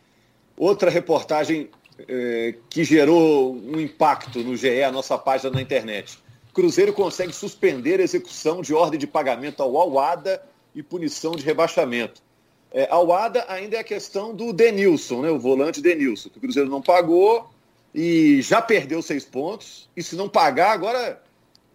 Outra 0.56 0.92
reportagem 0.92 1.72
é, 2.08 2.56
que 2.70 2.84
gerou 2.84 3.54
um 3.54 3.80
impacto 3.80 4.40
no 4.40 4.56
GE, 4.56 4.84
a 4.84 4.92
nossa 4.92 5.18
página 5.18 5.52
na 5.52 5.62
internet. 5.62 6.20
Cruzeiro 6.54 6.92
consegue 6.92 7.32
suspender 7.32 8.00
a 8.00 8.04
execução 8.04 8.62
de 8.62 8.74
ordem 8.74 9.00
de 9.00 9.08
pagamento 9.08 9.64
ao 9.64 9.78
Alada 9.78 10.44
e 10.76 10.84
punição 10.84 11.32
de 11.32 11.44
rebaixamento. 11.44 12.22
É, 12.72 12.90
ainda 13.48 13.78
é 13.78 13.80
a 13.80 13.84
questão 13.84 14.36
do 14.36 14.52
Denilson, 14.54 15.22
né, 15.22 15.32
o 15.32 15.40
volante 15.40 15.82
Denilson, 15.82 16.30
que 16.30 16.38
o 16.38 16.42
Cruzeiro 16.42 16.70
não 16.70 16.82
pagou 16.82 17.50
e 17.96 18.42
já 18.42 18.62
perdeu 18.62 19.02
seis 19.02 19.26
pontos, 19.26 19.90
e 19.96 20.04
se 20.04 20.16
não 20.16 20.30
pagar, 20.30 20.72
agora 20.72 21.22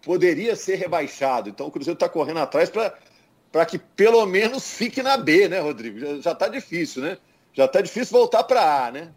poderia 0.01 0.55
ser 0.55 0.75
rebaixado. 0.75 1.49
Então 1.49 1.67
o 1.67 1.71
Cruzeiro 1.71 1.95
está 1.95 2.07
correndo 2.07 2.39
atrás 2.39 2.69
para 2.69 3.65
que 3.65 3.77
pelo 3.77 4.25
menos 4.25 4.69
fique 4.71 5.01
na 5.01 5.17
B, 5.17 5.49
né, 5.49 5.59
Rodrigo? 5.59 6.21
Já 6.21 6.31
está 6.31 6.47
difícil, 6.47 7.01
né? 7.01 7.17
Já 7.53 7.65
está 7.65 7.81
difícil 7.81 8.17
voltar 8.17 8.43
para 8.43 8.85
A, 8.85 8.91
né? 8.91 9.11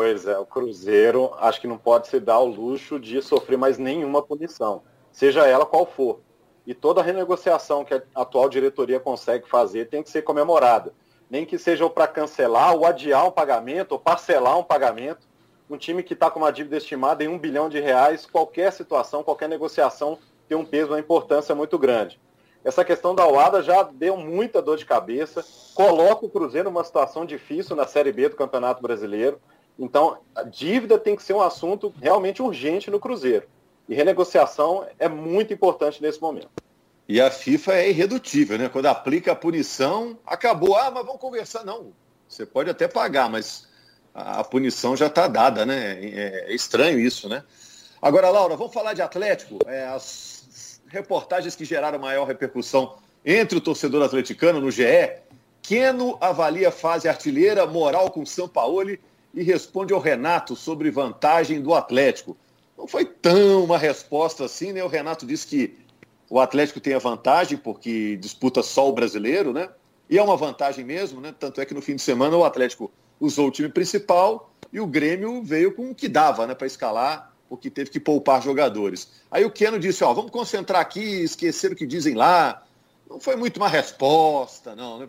Pois 0.00 0.26
é, 0.26 0.38
o 0.38 0.46
Cruzeiro 0.46 1.34
acho 1.38 1.60
que 1.60 1.66
não 1.66 1.76
pode 1.76 2.08
se 2.08 2.18
dar 2.18 2.38
o 2.38 2.46
luxo 2.46 2.98
de 2.98 3.20
sofrer 3.20 3.58
mais 3.58 3.76
nenhuma 3.76 4.22
punição, 4.22 4.80
seja 5.12 5.46
ela 5.46 5.66
qual 5.66 5.84
for. 5.84 6.20
E 6.66 6.72
toda 6.72 7.02
renegociação 7.02 7.84
que 7.84 7.92
a 7.92 8.02
atual 8.14 8.48
diretoria 8.48 8.98
consegue 8.98 9.46
fazer 9.46 9.90
tem 9.90 10.02
que 10.02 10.08
ser 10.08 10.22
comemorada. 10.22 10.94
Nem 11.28 11.44
que 11.44 11.58
seja 11.58 11.86
para 11.90 12.06
cancelar 12.06 12.74
ou 12.74 12.86
adiar 12.86 13.26
um 13.26 13.30
pagamento 13.30 13.92
ou 13.92 13.98
parcelar 13.98 14.58
um 14.58 14.64
pagamento. 14.64 15.28
Um 15.68 15.76
time 15.76 16.02
que 16.02 16.14
está 16.14 16.30
com 16.30 16.38
uma 16.38 16.50
dívida 16.50 16.78
estimada 16.78 17.22
em 17.22 17.28
um 17.28 17.38
bilhão 17.38 17.68
de 17.68 17.78
reais, 17.78 18.24
qualquer 18.24 18.72
situação, 18.72 19.22
qualquer 19.22 19.50
negociação 19.50 20.18
tem 20.48 20.56
um 20.56 20.64
peso, 20.64 20.92
uma 20.92 20.98
importância 20.98 21.54
muito 21.54 21.78
grande. 21.78 22.18
Essa 22.64 22.86
questão 22.86 23.14
da 23.14 23.28
UADA 23.28 23.62
já 23.62 23.82
deu 23.82 24.16
muita 24.16 24.62
dor 24.62 24.78
de 24.78 24.86
cabeça, 24.86 25.44
coloca 25.74 26.24
o 26.24 26.30
Cruzeiro 26.30 26.70
numa 26.70 26.84
situação 26.84 27.26
difícil 27.26 27.76
na 27.76 27.86
Série 27.86 28.12
B 28.12 28.30
do 28.30 28.36
Campeonato 28.36 28.80
Brasileiro. 28.80 29.38
Então, 29.78 30.18
a 30.34 30.42
dívida 30.42 30.98
tem 30.98 31.16
que 31.16 31.22
ser 31.22 31.32
um 31.32 31.40
assunto 31.40 31.92
realmente 32.00 32.42
urgente 32.42 32.90
no 32.90 33.00
Cruzeiro. 33.00 33.46
E 33.88 33.94
renegociação 33.94 34.86
é 34.98 35.08
muito 35.08 35.52
importante 35.52 36.02
nesse 36.02 36.20
momento. 36.20 36.50
E 37.08 37.20
a 37.20 37.30
FIFA 37.30 37.74
é 37.74 37.90
irredutível, 37.90 38.56
né? 38.56 38.68
Quando 38.68 38.86
aplica 38.86 39.32
a 39.32 39.36
punição, 39.36 40.16
acabou. 40.24 40.76
Ah, 40.76 40.90
mas 40.92 41.04
vamos 41.04 41.20
conversar. 41.20 41.64
Não, 41.64 41.92
você 42.28 42.46
pode 42.46 42.70
até 42.70 42.86
pagar, 42.86 43.28
mas 43.28 43.66
a 44.14 44.44
punição 44.44 44.96
já 44.96 45.08
está 45.08 45.26
dada, 45.26 45.66
né? 45.66 45.98
É, 46.00 46.50
é, 46.50 46.54
estranho 46.54 47.00
isso, 47.00 47.28
né? 47.28 47.42
Agora, 48.00 48.30
Laura, 48.30 48.56
vamos 48.56 48.72
falar 48.72 48.94
de 48.94 49.02
Atlético. 49.02 49.58
É, 49.66 49.86
as 49.88 50.80
reportagens 50.86 51.56
que 51.56 51.64
geraram 51.64 51.98
maior 51.98 52.26
repercussão 52.26 52.96
entre 53.24 53.58
o 53.58 53.60
torcedor 53.60 54.04
atleticano 54.04 54.60
no 54.60 54.70
GE. 54.70 54.84
Queno 55.62 56.16
avalia 56.20 56.70
fase 56.70 57.08
artilheira, 57.08 57.66
moral 57.66 58.10
com 58.10 58.24
São 58.24 58.48
Paulo 58.48 58.96
e 59.34 59.42
responde 59.42 59.92
ao 59.92 60.00
Renato 60.00 60.56
sobre 60.56 60.90
vantagem 60.90 61.60
do 61.60 61.74
Atlético. 61.74 62.36
Não 62.76 62.86
foi 62.86 63.04
tão 63.04 63.64
uma 63.64 63.78
resposta 63.78 64.44
assim, 64.44 64.72
né? 64.72 64.82
O 64.82 64.88
Renato 64.88 65.26
disse 65.26 65.46
que 65.46 65.78
o 66.28 66.40
Atlético 66.40 66.80
tem 66.80 66.94
a 66.94 66.98
vantagem 66.98 67.58
porque 67.58 68.16
disputa 68.16 68.62
só 68.62 68.88
o 68.88 68.92
brasileiro, 68.92 69.52
né? 69.52 69.68
E 70.08 70.18
é 70.18 70.22
uma 70.22 70.36
vantagem 70.36 70.84
mesmo, 70.84 71.20
né? 71.20 71.34
Tanto 71.38 71.60
é 71.60 71.66
que 71.66 71.74
no 71.74 71.82
fim 71.82 71.94
de 71.96 72.02
semana 72.02 72.36
o 72.36 72.44
Atlético 72.44 72.90
usou 73.20 73.48
o 73.48 73.50
time 73.50 73.68
principal 73.68 74.50
e 74.72 74.80
o 74.80 74.86
Grêmio 74.86 75.42
veio 75.42 75.74
com 75.74 75.90
o 75.90 75.94
que 75.94 76.08
dava, 76.08 76.46
né, 76.46 76.54
para 76.54 76.66
escalar, 76.66 77.32
porque 77.48 77.68
teve 77.68 77.90
que 77.90 78.00
poupar 78.00 78.42
jogadores. 78.42 79.10
Aí 79.30 79.44
o 79.44 79.50
Keno 79.50 79.78
disse, 79.78 80.02
ó, 80.04 80.14
vamos 80.14 80.30
concentrar 80.30 80.80
aqui, 80.80 81.00
esquecer 81.00 81.72
o 81.72 81.76
que 81.76 81.86
dizem 81.86 82.14
lá. 82.14 82.62
Não 83.08 83.20
foi 83.20 83.34
muito 83.34 83.56
uma 83.56 83.68
resposta, 83.68 84.74
não. 84.76 84.98
Né? 84.98 85.08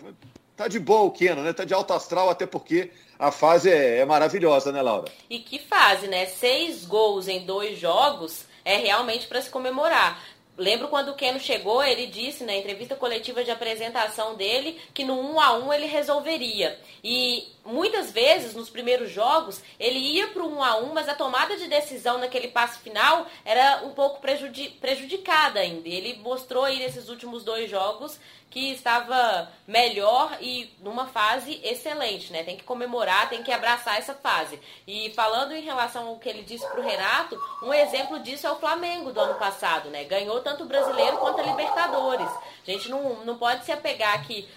Tá 0.58 0.68
de 0.68 0.80
boa 0.80 1.04
o 1.04 1.12
Keno, 1.12 1.44
né? 1.44 1.54
Tá 1.54 1.64
de 1.64 1.74
alto 1.74 1.94
astral, 1.94 2.30
até 2.30 2.48
porque 2.48 2.92
a 3.22 3.32
fase 3.32 3.70
é, 3.70 4.00
é 4.00 4.06
maravilhosa, 4.06 4.72
né, 4.72 4.82
Laura? 4.82 5.06
E 5.30 5.38
que 5.38 5.60
fase, 5.60 6.08
né? 6.08 6.26
Seis 6.26 6.84
gols 6.86 7.28
em 7.28 7.46
dois 7.46 7.78
jogos 7.78 8.46
é 8.66 8.78
realmente 8.78 9.28
para 9.28 9.40
se 9.40 9.50
comemorar. 9.50 10.20
Lembro 10.58 10.90
quando 10.90 11.10
o 11.10 11.16
Keno 11.16 11.40
chegou, 11.40 11.84
ele 11.84 12.08
disse 12.08 12.44
na 12.44 12.56
entrevista 12.56 12.96
coletiva 12.96 13.44
de 13.44 13.52
apresentação 13.52 14.36
dele 14.36 14.80
que 14.94 15.04
no 15.04 15.20
1 15.34 15.40
a 15.40 15.54
1 15.54 15.74
ele 15.74 15.86
resolveria. 15.86 16.80
E 17.04 17.48
muitas 17.64 18.12
vezes 18.12 18.56
nos 18.56 18.70
primeiros 18.70 19.12
jogos 19.12 19.62
ele 19.80 20.00
ia 20.00 20.28
para 20.28 20.44
o 20.44 20.52
1 20.58 20.64
a 20.64 20.78
1, 20.78 20.94
mas 20.94 21.08
a 21.08 21.16
tomada 21.16 21.56
de 21.56 21.68
decisão 21.68 22.18
naquele 22.18 22.48
passe 22.48 22.80
final 22.80 23.28
era 23.46 23.84
um 23.86 23.92
pouco 23.92 24.20
prejudicada 24.20 25.60
ainda. 25.60 25.88
Ele 25.88 26.20
mostrou 26.22 26.64
aí 26.64 26.80
nesses 26.80 27.08
últimos 27.08 27.44
dois 27.44 27.70
jogos 27.70 28.20
que 28.52 28.74
estava 28.74 29.50
melhor 29.66 30.38
e 30.42 30.70
numa 30.82 31.08
fase 31.08 31.60
excelente, 31.64 32.34
né? 32.34 32.44
Tem 32.44 32.58
que 32.58 32.66
comemorar, 32.66 33.30
tem 33.30 33.42
que 33.42 33.52
abraçar 33.52 33.98
essa 33.98 34.14
fase. 34.14 34.60
E 34.86 35.10
falando 35.16 35.54
em 35.54 35.62
relação 35.64 36.10
ao 36.10 36.18
que 36.18 36.28
ele 36.28 36.44
disse 36.44 36.68
para 36.68 36.82
o 36.82 36.84
Renato, 36.84 37.40
um 37.64 37.74
exemplo 37.74 38.20
disso 38.20 38.46
é 38.46 38.52
o 38.52 38.60
Flamengo 38.60 39.14
do 39.14 39.22
ano 39.22 39.36
passado, 39.36 39.90
né? 39.90 40.04
Ganhou 40.04 40.42
tanto 40.42 40.66
o 40.66 40.68
brasileiro 40.68 41.18
quanto 41.18 41.40
a 41.40 41.44
Libertadores. 41.44 42.30
A 42.68 42.72
gente 42.72 42.90
não, 42.90 43.24
não 43.24 43.38
pode 43.38 43.64
se 43.64 43.72
apegar 43.72 44.28
que 44.28 44.48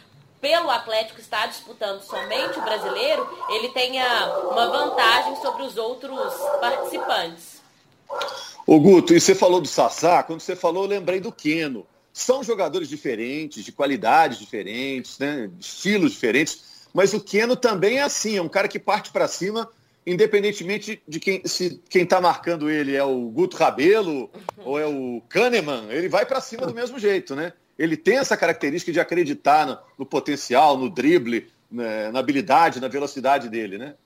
pelo 0.40 0.68
Atlético 0.70 1.20
estar 1.20 1.46
disputando 1.46 2.02
somente 2.02 2.58
o 2.58 2.62
brasileiro, 2.62 3.26
ele 3.48 3.68
tenha 3.68 4.26
uma 4.50 4.66
vantagem 4.66 5.36
sobre 5.36 5.62
os 5.62 5.76
outros 5.76 6.34
participantes. 6.60 7.62
Ô 8.66 8.78
Guto, 8.80 9.14
e 9.14 9.20
você 9.20 9.34
falou 9.36 9.60
do 9.60 9.68
Sassá, 9.68 10.22
quando 10.24 10.40
você 10.40 10.56
falou, 10.56 10.82
eu 10.84 10.88
lembrei 10.88 11.20
do 11.20 11.30
Queno. 11.30 11.86
São 12.16 12.44
jogadores 12.44 12.88
diferentes, 12.88 13.64
de 13.64 13.72
qualidades 13.72 14.38
diferentes, 14.38 15.18
né? 15.18 15.50
estilos 15.58 16.12
diferentes, 16.12 16.86
mas 16.94 17.12
o 17.12 17.20
Keno 17.20 17.56
também 17.56 17.98
é 17.98 18.02
assim, 18.02 18.36
é 18.36 18.40
um 18.40 18.48
cara 18.48 18.68
que 18.68 18.78
parte 18.78 19.10
para 19.10 19.26
cima, 19.26 19.68
independentemente 20.06 21.02
de 21.08 21.18
quem 21.18 21.44
se 21.44 21.82
quem 21.90 22.04
está 22.04 22.20
marcando 22.20 22.70
ele 22.70 22.94
é 22.94 23.02
o 23.02 23.28
Guto 23.30 23.56
Rabelo 23.56 24.30
ou 24.58 24.78
é 24.78 24.86
o 24.86 25.20
Kahneman, 25.28 25.88
ele 25.90 26.08
vai 26.08 26.24
para 26.24 26.40
cima 26.40 26.64
do 26.68 26.72
mesmo 26.72 27.00
jeito, 27.00 27.34
né? 27.34 27.52
Ele 27.76 27.96
tem 27.96 28.18
essa 28.18 28.36
característica 28.36 28.92
de 28.92 29.00
acreditar 29.00 29.66
no, 29.66 29.76
no 29.98 30.06
potencial, 30.06 30.78
no 30.78 30.88
drible, 30.88 31.48
né, 31.68 32.12
na 32.12 32.20
habilidade, 32.20 32.80
na 32.80 32.86
velocidade 32.86 33.48
dele, 33.48 33.76
né? 33.76 33.96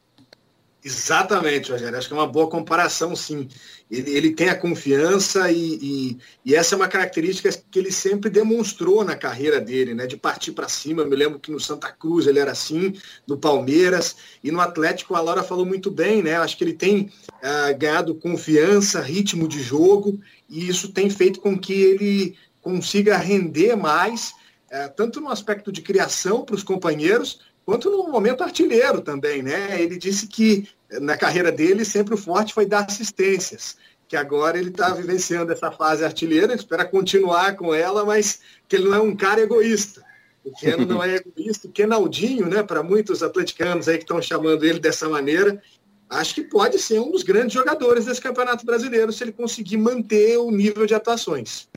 Exatamente, 0.83 1.73
Rogério. 1.73 1.99
Acho 1.99 2.07
que 2.07 2.15
é 2.15 2.17
uma 2.17 2.27
boa 2.27 2.49
comparação, 2.49 3.15
sim. 3.17 3.49
Ele, 3.91 4.11
ele 4.11 4.31
tem 4.35 4.49
a 4.49 4.55
confiança 4.55 5.51
e, 5.51 5.79
e, 5.83 6.19
e, 6.45 6.55
essa 6.55 6.75
é 6.75 6.77
uma 6.77 6.87
característica 6.87 7.51
que 7.71 7.79
ele 7.79 7.91
sempre 7.91 8.31
demonstrou 8.31 9.05
na 9.05 9.17
carreira 9.17 9.61
dele, 9.61 9.93
né? 9.93 10.07
De 10.07 10.17
partir 10.17 10.53
para 10.53 10.69
cima. 10.69 11.03
Eu 11.03 11.09
me 11.09 11.17
lembro 11.17 11.41
que 11.41 11.51
no 11.51 11.59
Santa 11.59 11.91
Cruz 11.91 12.27
ele 12.27 12.39
era 12.39 12.53
assim, 12.53 12.95
no 13.27 13.37
Palmeiras 13.37 14.17
e 14.43 14.53
no 14.53 14.61
Atlético 14.61 15.15
a 15.17 15.21
Laura 15.21 15.43
falou 15.43 15.67
muito 15.67 15.91
bem, 15.91 16.23
né? 16.23 16.37
Acho 16.37 16.57
que 16.57 16.63
ele 16.63 16.75
tem 16.75 17.11
ah, 17.43 17.73
ganhado 17.73 18.15
confiança, 18.15 19.01
ritmo 19.01 19.49
de 19.49 19.61
jogo 19.61 20.21
e 20.49 20.69
isso 20.69 20.93
tem 20.93 21.11
feito 21.11 21.41
com 21.41 21.59
que 21.59 21.73
ele 21.73 22.37
consiga 22.63 23.17
render 23.17 23.75
mais, 23.75 24.33
ah, 24.71 24.89
tanto 24.89 25.21
no 25.21 25.29
aspecto 25.29 25.73
de 25.73 25.83
criação 25.83 26.45
para 26.45 26.55
os 26.55 26.63
companheiros, 26.63 27.41
quanto 27.69 27.91
no 27.91 28.09
momento 28.09 28.43
artilheiro 28.43 29.03
também, 29.03 29.43
né? 29.43 29.79
Ele 29.79 29.99
disse 29.99 30.27
que 30.27 30.67
na 31.03 31.19
carreira 31.19 31.53
dele 31.53 31.85
sempre 31.85 32.15
o 32.15 32.17
forte 32.17 32.55
foi 32.55 32.65
dar 32.65 32.87
assistências, 32.87 33.77
que 34.09 34.17
agora 34.17 34.59
ele 34.59 34.71
está 34.71 34.95
vivenciando 34.95 35.53
essa 35.53 35.71
fase 35.71 36.03
artilheira, 36.03 36.47
ele 36.47 36.55
espera 36.55 36.83
continuar 36.83 37.57
com 37.57 37.75
ela, 37.75 38.07
mas 38.07 38.41
que 38.67 38.77
ele 38.77 38.89
não 38.89 38.95
é 38.95 39.01
um 39.03 39.15
cara 39.15 39.43
egoísta. 39.43 40.03
O 40.43 40.51
Keno 40.51 40.87
não 40.87 41.05
é 41.05 41.17
egoísta, 41.21 41.69
o 41.69 41.71
Kenaldinho, 41.71 42.49
né, 42.49 42.63
para 42.63 42.83
muitos 42.83 43.23
atleticanos 43.23 43.87
aí 43.87 43.99
que 43.99 44.05
estão 44.05 44.23
chamando 44.23 44.65
ele 44.65 44.79
dessa 44.79 45.07
maneira, 45.07 45.63
acho 46.09 46.37
que 46.37 46.45
pode 46.45 46.79
ser 46.79 47.01
um 47.01 47.11
dos 47.11 47.23
grandes 47.23 47.53
jogadores 47.53 48.07
desse 48.07 48.23
Campeonato 48.23 48.65
Brasileiro 48.65 49.13
se 49.13 49.23
ele 49.25 49.33
conseguir 49.33 49.77
manter 49.77 50.39
o 50.39 50.51
nível 50.51 50.87
de 50.87 50.95
atuações. 50.95 51.69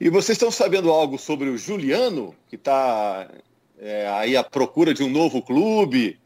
E 0.00 0.08
vocês 0.08 0.36
estão 0.36 0.52
sabendo 0.52 0.90
algo 0.90 1.18
sobre 1.18 1.48
o 1.48 1.58
Juliano, 1.58 2.36
que 2.48 2.54
está 2.54 3.28
é, 3.78 4.08
aí 4.08 4.36
à 4.36 4.42
procura 4.42 4.92
de 4.92 5.02
um 5.02 5.10
novo 5.10 5.40
clube, 5.40 6.18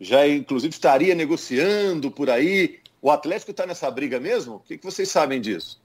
já 0.00 0.26
inclusive 0.26 0.72
estaria 0.72 1.14
negociando 1.14 2.10
por 2.10 2.30
aí. 2.30 2.80
O 3.00 3.10
Atlético 3.10 3.50
está 3.50 3.66
nessa 3.66 3.90
briga 3.90 4.18
mesmo? 4.18 4.56
O 4.56 4.60
que, 4.60 4.78
que 4.78 4.84
vocês 4.84 5.10
sabem 5.10 5.40
disso? 5.40 5.82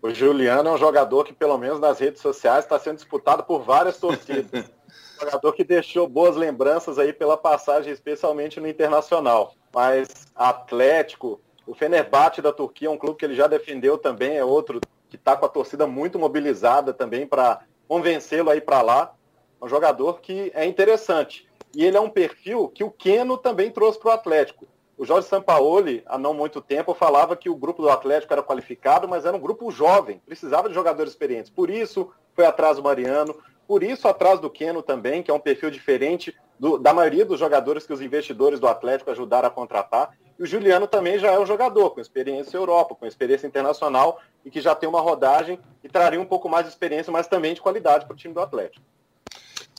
O 0.00 0.10
Juliano 0.10 0.68
é 0.68 0.72
um 0.72 0.78
jogador 0.78 1.24
que, 1.24 1.32
pelo 1.32 1.58
menos 1.58 1.80
nas 1.80 1.98
redes 1.98 2.22
sociais, 2.22 2.64
está 2.64 2.78
sendo 2.78 2.96
disputado 2.96 3.42
por 3.42 3.62
várias 3.62 3.98
torcidas. 3.98 4.46
um 5.20 5.24
jogador 5.24 5.52
que 5.52 5.64
deixou 5.64 6.08
boas 6.08 6.36
lembranças 6.36 6.98
aí 6.98 7.12
pela 7.12 7.36
passagem, 7.36 7.92
especialmente 7.92 8.60
no 8.60 8.68
Internacional. 8.68 9.54
Mas 9.74 10.08
Atlético, 10.34 11.40
o 11.66 11.74
Fenerbahçe 11.74 12.40
da 12.40 12.52
Turquia 12.52 12.88
é 12.88 12.90
um 12.90 12.96
clube 12.96 13.18
que 13.18 13.24
ele 13.24 13.34
já 13.34 13.46
defendeu 13.46 13.98
também, 13.98 14.36
é 14.36 14.44
outro 14.44 14.80
que 15.10 15.16
está 15.16 15.36
com 15.36 15.44
a 15.44 15.48
torcida 15.48 15.86
muito 15.86 16.18
mobilizada 16.18 16.92
também 16.94 17.26
para 17.26 17.60
convencê-lo 17.88 18.50
aí 18.50 18.60
para 18.60 18.82
lá 18.82 19.15
um 19.60 19.68
jogador 19.68 20.20
que 20.20 20.50
é 20.54 20.64
interessante. 20.64 21.46
E 21.74 21.84
ele 21.84 21.96
é 21.96 22.00
um 22.00 22.08
perfil 22.08 22.68
que 22.68 22.84
o 22.84 22.90
Keno 22.90 23.36
também 23.36 23.70
trouxe 23.70 23.98
para 23.98 24.08
o 24.08 24.12
Atlético. 24.12 24.66
O 24.96 25.04
Jorge 25.04 25.28
Sampaoli, 25.28 26.02
há 26.06 26.16
não 26.16 26.32
muito 26.32 26.60
tempo, 26.62 26.94
falava 26.94 27.36
que 27.36 27.50
o 27.50 27.54
grupo 27.54 27.82
do 27.82 27.90
Atlético 27.90 28.32
era 28.32 28.42
qualificado, 28.42 29.06
mas 29.06 29.26
era 29.26 29.36
um 29.36 29.40
grupo 29.40 29.70
jovem, 29.70 30.22
precisava 30.24 30.68
de 30.68 30.74
jogadores 30.74 31.12
experientes. 31.12 31.50
Por 31.50 31.68
isso 31.68 32.10
foi 32.34 32.46
atrás 32.46 32.78
do 32.78 32.82
Mariano, 32.82 33.36
por 33.68 33.82
isso 33.82 34.08
atrás 34.08 34.40
do 34.40 34.48
Keno 34.48 34.82
também, 34.82 35.22
que 35.22 35.30
é 35.30 35.34
um 35.34 35.40
perfil 35.40 35.70
diferente 35.70 36.34
do, 36.58 36.78
da 36.78 36.94
maioria 36.94 37.26
dos 37.26 37.38
jogadores 37.38 37.86
que 37.86 37.92
os 37.92 38.00
investidores 38.00 38.58
do 38.58 38.66
Atlético 38.66 39.10
ajudaram 39.10 39.48
a 39.48 39.50
contratar. 39.50 40.16
E 40.38 40.42
o 40.42 40.46
Juliano 40.46 40.86
também 40.86 41.18
já 41.18 41.30
é 41.30 41.38
um 41.38 41.44
jogador 41.44 41.90
com 41.90 42.00
experiência 42.00 42.56
Europa, 42.56 42.94
com 42.94 43.04
experiência 43.04 43.46
internacional 43.46 44.18
e 44.46 44.50
que 44.50 44.62
já 44.62 44.74
tem 44.74 44.88
uma 44.88 45.00
rodagem 45.00 45.58
e 45.84 45.88
traria 45.90 46.20
um 46.20 46.26
pouco 46.26 46.48
mais 46.48 46.64
de 46.64 46.72
experiência, 46.72 47.12
mas 47.12 47.26
também 47.26 47.52
de 47.52 47.60
qualidade 47.60 48.06
para 48.06 48.14
o 48.14 48.16
time 48.16 48.32
do 48.32 48.40
Atlético 48.40 48.82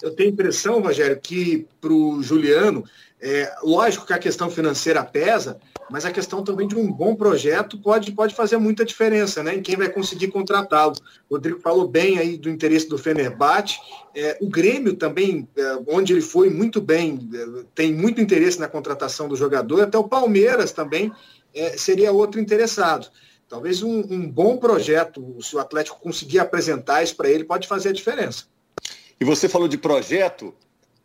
eu 0.02 0.12
tenho 0.12 0.30
a 0.30 0.34
impressão, 0.34 0.82
Rogério, 0.82 1.20
que 1.20 1.68
para 1.82 1.92
o 1.92 2.22
Juliano, 2.22 2.84
é, 3.20 3.52
lógico 3.64 4.06
que 4.06 4.14
a 4.14 4.20
questão 4.20 4.50
financeira 4.50 5.04
pesa, 5.04 5.60
mas 5.90 6.06
a 6.06 6.12
questão 6.12 6.44
também 6.44 6.68
de 6.68 6.76
um 6.76 6.92
bom 6.92 7.16
projeto 7.16 7.78
pode, 7.80 8.12
pode 8.12 8.36
fazer 8.36 8.58
muita 8.58 8.86
diferença 8.86 9.42
né, 9.42 9.56
em 9.56 9.62
quem 9.62 9.76
vai 9.76 9.90
conseguir 9.90 10.28
contratá-lo. 10.28 10.94
O 11.30 11.36
Rodrigo 11.36 11.60
falou 11.60 11.88
bem 11.88 12.20
aí 12.20 12.38
do 12.38 12.50
interesse 12.50 12.88
do 12.88 12.98
Fenerbahçe. 12.98 13.80
É, 14.14 14.38
o 14.42 14.50
Grêmio 14.50 14.96
também, 14.96 15.48
é, 15.58 15.80
onde 15.88 16.14
ele 16.14 16.22
foi 16.22 16.50
muito 16.50 16.82
bem, 16.82 17.28
é, 17.34 17.64
tem 17.74 17.94
muito 17.94 18.22
interesse 18.22 18.60
na 18.60 18.68
contratação 18.68 19.28
do 19.28 19.36
jogador. 19.36 19.82
Até 19.82 19.98
o 19.98 20.08
Palmeiras 20.08 20.72
também 20.72 21.12
é, 21.56 21.78
seria 21.78 22.12
outro 22.12 22.40
interessado. 22.40 23.10
Talvez 23.50 23.82
um, 23.82 24.00
um 24.12 24.30
bom 24.30 24.58
projeto, 24.58 25.38
se 25.42 25.56
o 25.56 25.60
Atlético 25.60 26.02
conseguir 26.02 26.40
apresentar 26.40 27.02
isso 27.02 27.16
para 27.16 27.30
ele, 27.30 27.46
pode 27.46 27.66
fazer 27.66 27.90
a 27.90 27.94
diferença. 27.94 28.46
E 29.20 29.26
você 29.26 29.50
falou 29.50 29.68
de 29.68 29.78
projeto, 29.78 30.54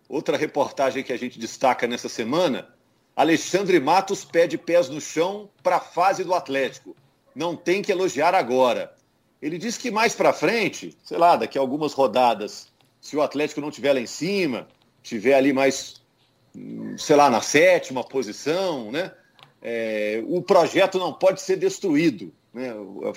outra 0.08 0.36
reportagem 0.36 1.02
que 1.02 1.12
a 1.12 1.16
gente 1.16 1.38
destaca 1.38 1.86
nessa 1.86 2.08
semana, 2.08 2.68
Alexandre 3.16 3.80
Matos 3.80 4.24
pede 4.24 4.58
pés 4.58 4.88
no 4.88 5.00
chão 5.00 5.48
para 5.62 5.76
a 5.76 5.80
fase 5.80 6.22
do 6.22 6.34
Atlético. 6.34 6.94
Não 7.34 7.56
tem 7.56 7.80
que 7.80 7.90
elogiar 7.90 8.34
agora. 8.34 8.94
Ele 9.40 9.58
diz 9.58 9.76
que 9.76 9.90
mais 9.90 10.14
para 10.14 10.32
frente, 10.32 10.96
sei 11.02 11.18
lá, 11.18 11.36
daqui 11.36 11.56
a 11.56 11.60
algumas 11.60 11.94
rodadas, 11.94 12.68
se 13.00 13.16
o 13.16 13.22
Atlético 13.22 13.60
não 13.60 13.70
tiver 13.70 13.92
lá 13.92 14.00
em 14.00 14.06
cima, 14.06 14.68
tiver 15.02 15.34
ali 15.34 15.52
mais, 15.52 16.00
sei 16.98 17.16
lá, 17.16 17.28
na 17.28 17.40
sétima 17.40 18.04
posição, 18.04 18.92
né? 18.92 19.12
É, 19.60 20.22
o 20.26 20.42
projeto 20.42 20.98
não 20.98 21.12
pode 21.12 21.40
ser 21.40 21.56
destruído. 21.56 22.32
Né? 22.52 22.72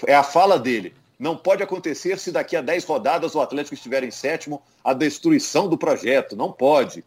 É 0.08 0.16
a 0.16 0.24
fala 0.24 0.58
dele. 0.58 0.94
Não 1.18 1.38
pode 1.38 1.64
acontecer 1.64 2.20
se 2.20 2.32
daqui 2.32 2.56
a 2.56 2.62
10 2.62 2.84
rodadas 2.84 3.36
o 3.36 3.42
Atlético 3.42 3.76
estiver 3.76 4.04
em 4.04 4.12
sétimo, 4.12 4.62
a 4.84 4.94
destruição 4.94 5.68
do 5.68 5.78
projeto. 5.78 6.36
Não 6.36 6.52
pode. 6.52 7.04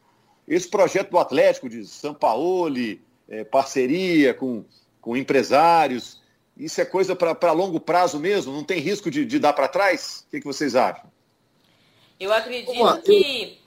Esse 0.47 0.69
projeto 0.69 1.11
do 1.11 1.19
Atlético, 1.19 1.69
de 1.69 1.87
Sampaoli, 1.87 3.03
é, 3.29 3.45
parceria 3.45 4.33
com, 4.33 4.65
com 5.01 5.17
empresários, 5.17 6.19
isso 6.59 6.81
é 6.81 6.85
coisa 6.85 7.15
para 7.15 7.53
longo 7.53 7.79
prazo 7.79 8.19
mesmo? 8.19 8.53
Não 8.53 8.65
tem 8.65 8.81
risco 8.81 9.09
de, 9.11 9.25
de 9.25 9.39
dar 9.39 9.53
para 9.53 9.69
trás? 9.69 10.25
O 10.27 10.31
que, 10.31 10.41
que, 10.41 10.47
vocês 10.47 10.75
acham? 10.75 11.05
Eu 12.19 12.33
acredito 12.33 12.73
que. 13.05 13.59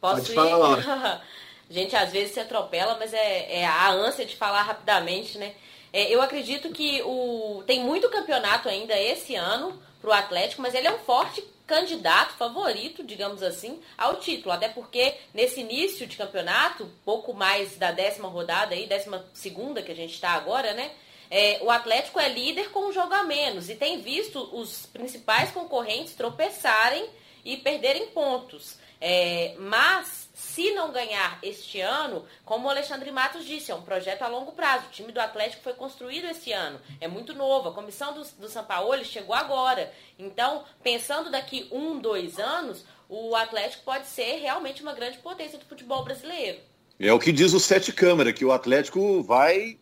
Posso 0.00 0.22
Pode 0.22 0.30
ir? 0.30 0.34
Falar. 0.34 1.24
Gente, 1.68 1.96
às 1.96 2.12
vezes 2.12 2.32
se 2.32 2.40
atropela, 2.40 2.96
mas 2.98 3.12
é, 3.12 3.60
é 3.60 3.66
a 3.66 3.90
ânsia 3.90 4.24
de 4.24 4.36
falar 4.36 4.62
rapidamente, 4.62 5.36
né? 5.36 5.54
É, 5.92 6.12
eu 6.12 6.20
acredito 6.20 6.70
que 6.70 7.02
o 7.02 7.62
tem 7.66 7.80
muito 7.80 8.08
campeonato 8.10 8.68
ainda 8.68 8.98
esse 8.98 9.34
ano 9.34 9.80
para 10.00 10.10
o 10.10 10.12
Atlético, 10.12 10.62
mas 10.62 10.74
ele 10.74 10.86
é 10.86 10.94
um 10.94 10.98
forte 10.98 11.42
candidato, 11.66 12.32
favorito, 12.34 13.04
digamos 13.04 13.42
assim, 13.42 13.80
ao 13.96 14.16
título. 14.16 14.52
Até 14.52 14.68
porque 14.68 15.14
nesse 15.34 15.60
início 15.60 16.06
de 16.06 16.16
campeonato, 16.16 16.90
pouco 17.04 17.34
mais 17.34 17.76
da 17.76 17.92
décima 17.92 18.28
rodada 18.28 18.74
aí, 18.74 18.86
décima 18.86 19.24
segunda 19.34 19.82
que 19.82 19.92
a 19.92 19.96
gente 19.96 20.14
está 20.14 20.30
agora, 20.30 20.72
né? 20.72 20.90
É, 21.30 21.58
o 21.62 21.70
Atlético 21.70 22.18
é 22.18 22.28
líder 22.28 22.70
com 22.70 22.88
um 22.88 22.92
jogo 22.92 23.12
a 23.12 23.22
menos 23.22 23.68
e 23.68 23.74
tem 23.74 24.00
visto 24.00 24.40
os 24.50 24.86
principais 24.86 25.50
concorrentes 25.50 26.14
tropeçarem 26.14 27.06
e 27.44 27.58
perderem 27.58 28.06
pontos. 28.08 28.78
É, 28.98 29.54
mas 29.58 30.27
se 30.38 30.70
não 30.70 30.92
ganhar 30.92 31.36
este 31.42 31.80
ano, 31.80 32.24
como 32.44 32.68
o 32.68 32.70
Alexandre 32.70 33.10
Matos 33.10 33.44
disse, 33.44 33.72
é 33.72 33.74
um 33.74 33.82
projeto 33.82 34.22
a 34.22 34.28
longo 34.28 34.52
prazo. 34.52 34.86
O 34.86 34.90
time 34.92 35.10
do 35.10 35.18
Atlético 35.18 35.64
foi 35.64 35.72
construído 35.72 36.26
esse 36.26 36.52
ano, 36.52 36.80
é 37.00 37.08
muito 37.08 37.34
novo. 37.34 37.70
A 37.70 37.72
comissão 37.72 38.14
do, 38.14 38.22
do 38.38 38.48
São 38.48 38.64
Paulo 38.64 39.04
chegou 39.04 39.34
agora. 39.34 39.92
Então, 40.16 40.62
pensando 40.80 41.28
daqui 41.28 41.66
um, 41.72 41.98
dois 41.98 42.38
anos, 42.38 42.84
o 43.08 43.34
Atlético 43.34 43.82
pode 43.82 44.06
ser 44.06 44.36
realmente 44.36 44.80
uma 44.80 44.92
grande 44.92 45.18
potência 45.18 45.58
do 45.58 45.64
futebol 45.64 46.04
brasileiro. 46.04 46.60
É 47.00 47.12
o 47.12 47.18
que 47.18 47.32
diz 47.32 47.52
o 47.52 47.58
Sete 47.58 47.92
Câmara, 47.92 48.32
que 48.32 48.44
o 48.44 48.52
Atlético 48.52 49.20
vai 49.24 49.76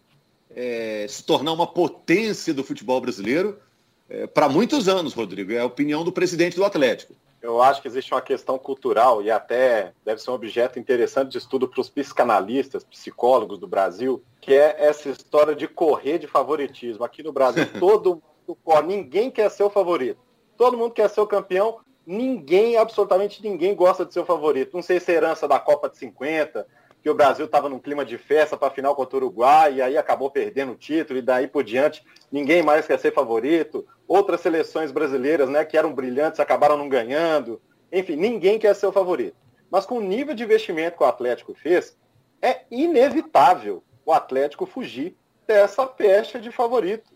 é, 0.50 1.04
se 1.06 1.22
tornar 1.22 1.52
uma 1.52 1.66
potência 1.66 2.54
do 2.54 2.64
futebol 2.64 2.98
brasileiro 2.98 3.60
é, 4.08 4.26
para 4.26 4.48
muitos 4.48 4.88
anos, 4.88 5.12
Rodrigo. 5.12 5.52
É 5.52 5.58
a 5.58 5.66
opinião 5.66 6.02
do 6.02 6.10
presidente 6.10 6.56
do 6.56 6.64
Atlético 6.64 7.14
eu 7.46 7.62
acho 7.62 7.80
que 7.80 7.86
existe 7.86 8.12
uma 8.12 8.20
questão 8.20 8.58
cultural 8.58 9.22
e 9.22 9.30
até 9.30 9.92
deve 10.04 10.20
ser 10.20 10.30
um 10.30 10.34
objeto 10.34 10.80
interessante 10.80 11.30
de 11.30 11.38
estudo 11.38 11.68
para 11.68 11.80
os 11.80 11.88
psicanalistas, 11.88 12.82
psicólogos 12.82 13.58
do 13.58 13.68
Brasil, 13.68 14.22
que 14.40 14.52
é 14.52 14.74
essa 14.84 15.08
história 15.08 15.54
de 15.54 15.68
correr 15.68 16.18
de 16.18 16.26
favoritismo. 16.26 17.04
Aqui 17.04 17.22
no 17.22 17.32
Brasil, 17.32 17.64
todo 17.78 18.20
mundo, 18.46 18.86
ninguém 18.86 19.30
quer 19.30 19.48
ser 19.48 19.62
o 19.62 19.70
favorito. 19.70 20.18
Todo 20.56 20.76
mundo 20.76 20.92
quer 20.92 21.08
ser 21.08 21.20
o 21.20 21.26
campeão, 21.26 21.78
ninguém, 22.04 22.76
absolutamente 22.76 23.40
ninguém 23.40 23.76
gosta 23.76 24.04
de 24.04 24.12
ser 24.12 24.20
o 24.20 24.26
favorito. 24.26 24.74
Não 24.74 24.82
sei 24.82 24.98
se 24.98 25.12
é 25.12 25.14
herança 25.14 25.46
da 25.46 25.60
Copa 25.60 25.88
de 25.88 25.98
50, 25.98 26.66
que 27.06 27.10
o 27.10 27.14
Brasil 27.14 27.44
estava 27.44 27.68
num 27.68 27.78
clima 27.78 28.04
de 28.04 28.18
festa 28.18 28.56
para 28.56 28.66
a 28.66 28.70
final 28.72 28.92
contra 28.96 29.14
o 29.14 29.20
Uruguai 29.20 29.74
e 29.74 29.80
aí 29.80 29.96
acabou 29.96 30.28
perdendo 30.28 30.72
o 30.72 30.76
título 30.76 31.20
e 31.20 31.22
daí 31.22 31.46
por 31.46 31.62
diante 31.62 32.04
ninguém 32.32 32.64
mais 32.64 32.84
quer 32.84 32.98
ser 32.98 33.14
favorito. 33.14 33.86
Outras 34.08 34.40
seleções 34.40 34.90
brasileiras, 34.90 35.48
né, 35.48 35.64
que 35.64 35.78
eram 35.78 35.94
brilhantes, 35.94 36.40
acabaram 36.40 36.76
não 36.76 36.88
ganhando. 36.88 37.62
Enfim, 37.92 38.16
ninguém 38.16 38.58
quer 38.58 38.74
ser 38.74 38.88
o 38.88 38.92
favorito. 38.92 39.36
Mas 39.70 39.86
com 39.86 39.98
o 39.98 40.00
nível 40.00 40.34
de 40.34 40.42
investimento 40.42 40.96
que 40.96 41.04
o 41.04 41.06
Atlético 41.06 41.54
fez, 41.54 41.96
é 42.42 42.62
inevitável 42.72 43.84
o 44.04 44.12
Atlético 44.12 44.66
fugir 44.66 45.16
dessa 45.46 45.86
pecha 45.86 46.40
de 46.40 46.50
favorito. 46.50 47.08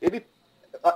Ele 0.00 0.24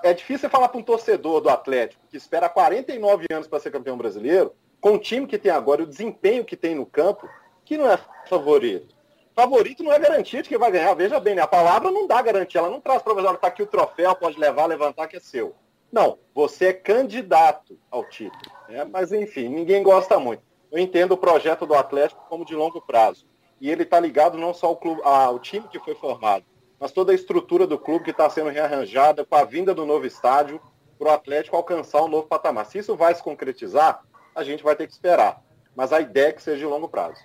é 0.04 0.14
difícil 0.14 0.48
falar 0.48 0.68
para 0.68 0.78
um 0.78 0.84
torcedor 0.84 1.40
do 1.40 1.48
Atlético 1.48 2.06
que 2.08 2.16
espera 2.16 2.48
49 2.48 3.26
anos 3.32 3.48
para 3.48 3.58
ser 3.58 3.72
campeão 3.72 3.98
brasileiro, 3.98 4.54
com 4.80 4.92
o 4.92 5.00
time 5.00 5.26
que 5.26 5.36
tem 5.36 5.50
agora, 5.50 5.82
o 5.82 5.86
desempenho 5.86 6.44
que 6.44 6.56
tem 6.56 6.76
no 6.76 6.86
campo, 6.86 7.28
que 7.66 7.76
não 7.76 7.90
é 7.90 7.98
favorito. 8.28 8.94
Favorito 9.34 9.82
não 9.82 9.92
é 9.92 9.98
garantia 9.98 10.42
de 10.42 10.48
que 10.48 10.56
vai 10.56 10.70
ganhar. 10.70 10.94
Veja 10.94 11.20
bem, 11.20 11.34
né? 11.34 11.42
a 11.42 11.46
palavra 11.46 11.90
não 11.90 12.06
dá 12.06 12.22
garantia. 12.22 12.60
Ela 12.60 12.70
não 12.70 12.80
traz 12.80 13.02
para 13.02 13.12
você, 13.12 13.28
está 13.28 13.48
aqui 13.48 13.62
o 13.62 13.66
troféu, 13.66 14.14
pode 14.14 14.38
levar, 14.38 14.64
levantar, 14.64 15.06
que 15.08 15.16
é 15.16 15.20
seu. 15.20 15.54
Não, 15.92 16.18
você 16.34 16.66
é 16.66 16.72
candidato 16.72 17.78
ao 17.90 18.04
título. 18.08 18.40
Né? 18.68 18.84
Mas, 18.84 19.12
enfim, 19.12 19.48
ninguém 19.48 19.82
gosta 19.82 20.18
muito. 20.18 20.42
Eu 20.72 20.78
entendo 20.78 21.12
o 21.12 21.18
projeto 21.18 21.66
do 21.66 21.74
Atlético 21.74 22.24
como 22.28 22.46
de 22.46 22.54
longo 22.54 22.80
prazo. 22.80 23.26
E 23.60 23.70
ele 23.70 23.82
está 23.82 24.00
ligado 24.00 24.38
não 24.38 24.54
só 24.54 24.68
ao, 24.68 24.76
clube, 24.76 25.00
ao 25.04 25.38
time 25.38 25.68
que 25.68 25.78
foi 25.80 25.94
formado, 25.94 26.44
mas 26.78 26.92
toda 26.92 27.12
a 27.12 27.14
estrutura 27.14 27.66
do 27.66 27.78
clube 27.78 28.04
que 28.04 28.10
está 28.10 28.28
sendo 28.28 28.50
rearranjada 28.50 29.24
com 29.24 29.34
a 29.34 29.44
vinda 29.44 29.74
do 29.74 29.86
novo 29.86 30.06
estádio 30.06 30.60
para 30.98 31.08
o 31.08 31.12
Atlético 31.12 31.56
alcançar 31.56 32.02
um 32.02 32.08
novo 32.08 32.26
patamar. 32.26 32.66
Se 32.66 32.78
isso 32.78 32.96
vai 32.96 33.14
se 33.14 33.22
concretizar, 33.22 34.02
a 34.34 34.44
gente 34.44 34.62
vai 34.62 34.76
ter 34.76 34.86
que 34.86 34.92
esperar. 34.92 35.42
Mas 35.74 35.92
a 35.92 36.00
ideia 36.00 36.28
é 36.28 36.32
que 36.32 36.42
seja 36.42 36.58
de 36.58 36.66
longo 36.66 36.88
prazo. 36.88 37.20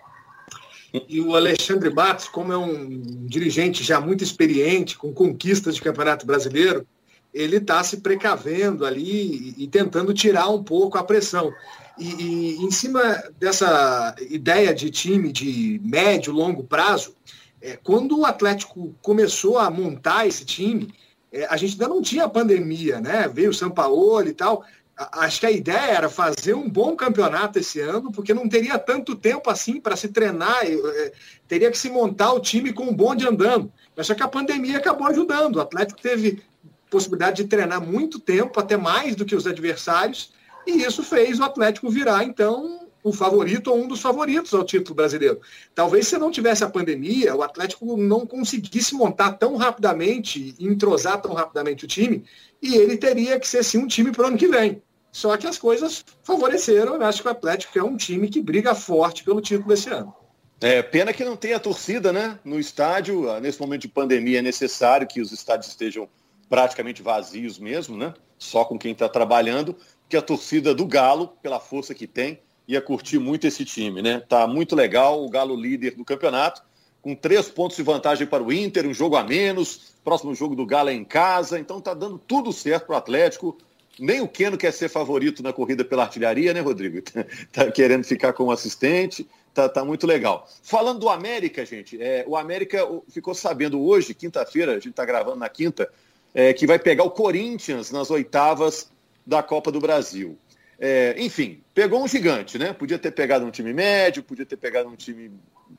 E 0.94 1.22
o 1.22 1.36
Alexandre 1.36 1.90
Matos, 1.90 2.28
como 2.28 2.52
é 2.52 2.58
um 2.58 3.26
dirigente 3.26 3.84
já 3.84 4.02
muito 4.02 4.24
experiente, 4.24 4.98
com 4.98 5.14
conquistas 5.14 5.76
de 5.76 5.82
campeonato 5.82 6.26
brasileiro, 6.26 6.86
ele 7.34 7.58
está 7.58 7.82
se 7.84 7.98
precavendo 7.98 8.86
ali 8.86 9.54
e, 9.58 9.68
tentando 9.68 10.14
tirar 10.14 10.50
um 10.50 10.62
pouco 10.62 10.98
a 10.98 11.04
pressão. 11.04 11.54
E, 11.98 12.10
e, 12.10 12.56
em 12.58 12.72
cima 12.72 13.02
dessa 13.40 14.16
ideia 14.30 14.74
de 14.74 14.90
time 14.90 15.32
de 15.32 15.80
médio, 15.84 16.34
longo 16.34 16.64
prazo, 16.64 17.16
é, 17.62 17.78
quando 17.82 18.20
o 18.20 18.26
Atlético 18.26 18.94
começou 19.02 19.58
a 19.58 19.70
montar 19.70 20.28
esse 20.28 20.44
time, 20.44 20.94
é, 21.32 21.46
a 21.46 21.56
gente 21.56 21.74
ainda 21.74 21.88
não 21.88 22.02
tinha 22.02 22.28
pandemia, 22.28 23.00
né? 23.00 23.30
Veio 23.34 23.52
o 23.52 23.54
São 23.54 23.72
Paulo 23.72 24.28
e 24.28 24.34
tal 24.34 24.66
acho 25.12 25.40
que 25.40 25.46
a 25.46 25.52
ideia 25.52 25.92
era 25.92 26.10
fazer 26.10 26.54
um 26.54 26.70
bom 26.70 26.96
campeonato 26.96 27.60
esse 27.60 27.80
ano, 27.80 28.12
porque 28.12 28.34
não 28.34 28.48
teria 28.48 28.78
tanto 28.78 29.16
tempo 29.16 29.50
assim 29.50 29.80
para 29.80 29.96
se 29.96 30.10
treinar, 30.10 30.64
eh, 30.64 31.12
teria 31.48 31.72
que 31.72 31.78
se 31.78 31.90
montar 31.90 32.34
o 32.34 32.40
time 32.40 32.74
com 32.74 32.84
um 32.84 32.94
bonde 32.94 33.28
andando. 33.28 33.72
Mas 33.96 34.08
só 34.08 34.16
que 34.16 34.24
a 34.24 34.28
pandemia 34.28 34.78
acabou 34.78 35.08
ajudando. 35.08 35.56
O 35.56 35.62
Atlético 35.62 36.02
teve 36.02 36.44
possibilidade 36.90 37.44
de 37.44 37.50
treinar 37.50 37.82
muito 37.82 38.20
tempo, 38.20 38.60
até 38.60 38.76
mais 38.76 39.16
do 39.16 39.26
que 39.26 39.36
os 39.36 39.48
adversários, 39.48 40.34
e 40.68 40.84
isso 40.84 41.02
fez 41.04 41.40
o 41.40 41.44
Atlético 41.44 41.90
virar, 41.90 42.24
então, 42.24 42.82
o 43.04 43.12
favorito 43.12 43.72
ou 43.72 43.78
um 43.78 43.88
dos 43.88 44.02
favoritos 44.02 44.54
ao 44.54 44.64
título 44.64 44.96
brasileiro. 44.96 45.40
Talvez 45.74 46.08
se 46.08 46.18
não 46.18 46.30
tivesse 46.30 46.64
a 46.64 46.70
pandemia, 46.70 47.36
o 47.36 47.42
Atlético 47.42 47.98
não 47.98 48.28
conseguisse 48.28 48.94
montar 48.94 49.34
tão 49.34 49.56
rapidamente, 49.56 50.54
entrosar 50.60 51.20
tão 51.22 51.34
rapidamente 51.34 51.86
o 51.86 51.88
time, 51.88 52.24
e 52.62 52.76
ele 52.76 52.98
teria 52.98 53.40
que 53.40 53.48
ser 53.48 53.64
sim 53.64 53.80
um 53.80 53.88
time 53.88 54.12
para 54.12 54.26
o 54.26 54.28
ano 54.28 54.38
que 54.38 54.48
vem. 54.48 54.82
Só 55.12 55.36
que 55.36 55.46
as 55.46 55.58
coisas 55.58 56.06
favoreceram, 56.24 56.96
eu 56.96 57.04
acho 57.04 57.22
que 57.22 57.28
o 57.28 57.32
Atlético 57.32 57.78
é 57.78 57.84
um 57.84 57.98
time 57.98 58.30
que 58.30 58.42
briga 58.42 58.74
forte 58.74 59.24
pelo 59.24 59.42
título 59.42 59.70
desse 59.70 59.90
ano. 59.90 60.14
É, 60.62 60.82
pena 60.82 61.12
que 61.12 61.26
não 61.26 61.36
tenha 61.36 61.60
torcida, 61.60 62.14
né? 62.14 62.40
No 62.46 62.60
estádio, 62.60 63.30
ah, 63.30 63.40
nesse 63.40 63.60
momento 63.60 63.82
de 63.82 63.88
pandemia 63.88 64.40
é 64.40 64.42
necessário 64.44 65.08
que 65.08 65.20
os 65.20 65.32
estádios 65.32 65.70
estejam 65.70 66.08
praticamente 66.48 67.02
vazios 67.02 67.58
mesmo, 67.58 67.98
né? 67.98 68.14
Só 68.38 68.64
com 68.64 68.78
quem 68.78 68.92
está 68.92 69.10
trabalhando, 69.10 69.76
que 70.08 70.16
a 70.16 70.22
torcida 70.22 70.74
do 70.74 70.86
Galo, 70.86 71.30
pela 71.42 71.60
força 71.60 71.96
que 71.96 72.06
tem, 72.06 72.40
ia 72.68 72.82
curtir 72.82 73.18
muito 73.18 73.48
esse 73.48 73.66
time, 73.66 74.02
né? 74.02 74.20
Tá 74.20 74.46
muito 74.46 74.76
legal, 74.76 75.26
o 75.26 75.30
Galo 75.30 75.56
líder 75.56 75.96
do 75.96 76.06
campeonato, 76.06 76.62
com 77.02 77.16
três 77.16 77.50
pontos 77.50 77.76
de 77.76 77.84
vantagem 77.84 78.28
para 78.28 78.44
o 78.44 78.54
Inter, 78.54 78.86
um 78.86 78.94
jogo 78.94 79.16
a 79.16 79.24
menos, 79.24 79.96
próximo 80.04 80.36
jogo 80.36 80.56
do 80.56 80.66
Galo 80.66 80.90
é 80.90 80.94
em 80.94 81.04
casa, 81.04 81.60
então 81.60 81.82
tá 81.82 81.94
dando 81.94 82.20
tudo 82.20 82.54
certo 82.54 82.86
para 82.86 82.94
o 82.94 82.98
Atlético. 82.98 83.58
Nem 84.00 84.22
o 84.22 84.28
Keno 84.28 84.58
quer 84.58 84.72
ser 84.72 84.90
favorito 84.90 85.44
na 85.44 85.54
corrida 85.54 85.84
pela 85.84 86.04
artilharia, 86.04 86.54
né, 86.54 86.60
Rodrigo? 86.60 87.02
tá 87.52 87.70
querendo 87.72 88.04
ficar 88.04 88.34
como 88.34 88.52
assistente, 88.52 89.28
tá, 89.54 89.68
tá 89.68 89.84
muito 89.84 90.08
legal. 90.08 90.50
Falando 90.64 91.00
do 91.00 91.10
América, 91.10 91.66
gente, 91.66 92.02
é, 92.02 92.24
o 92.28 92.36
América 92.36 92.80
ficou 93.10 93.34
sabendo 93.34 93.82
hoje, 93.82 94.14
quinta-feira, 94.14 94.72
a 94.72 94.76
gente 94.76 94.90
está 94.90 95.06
gravando 95.06 95.38
na 95.38 95.50
quinta, 95.50 95.90
é, 96.34 96.54
que 96.54 96.66
vai 96.66 96.80
pegar 96.80 97.04
o 97.04 97.12
Corinthians 97.12 97.92
nas 97.92 98.10
oitavas 98.10 98.90
da 99.26 99.44
Copa 99.44 99.72
do 99.72 99.80
Brasil. 99.80 100.38
É, 100.80 101.14
enfim, 101.18 101.62
pegou 101.76 102.04
um 102.04 102.08
gigante, 102.08 102.58
né? 102.58 102.74
Podia 102.74 102.98
ter 102.98 103.12
pegado 103.12 103.46
um 103.46 103.52
time 103.52 103.72
médio, 103.72 104.24
podia 104.24 104.46
ter 104.46 104.58
pegado 104.58 104.90
um 104.90 104.96
time 104.96 105.32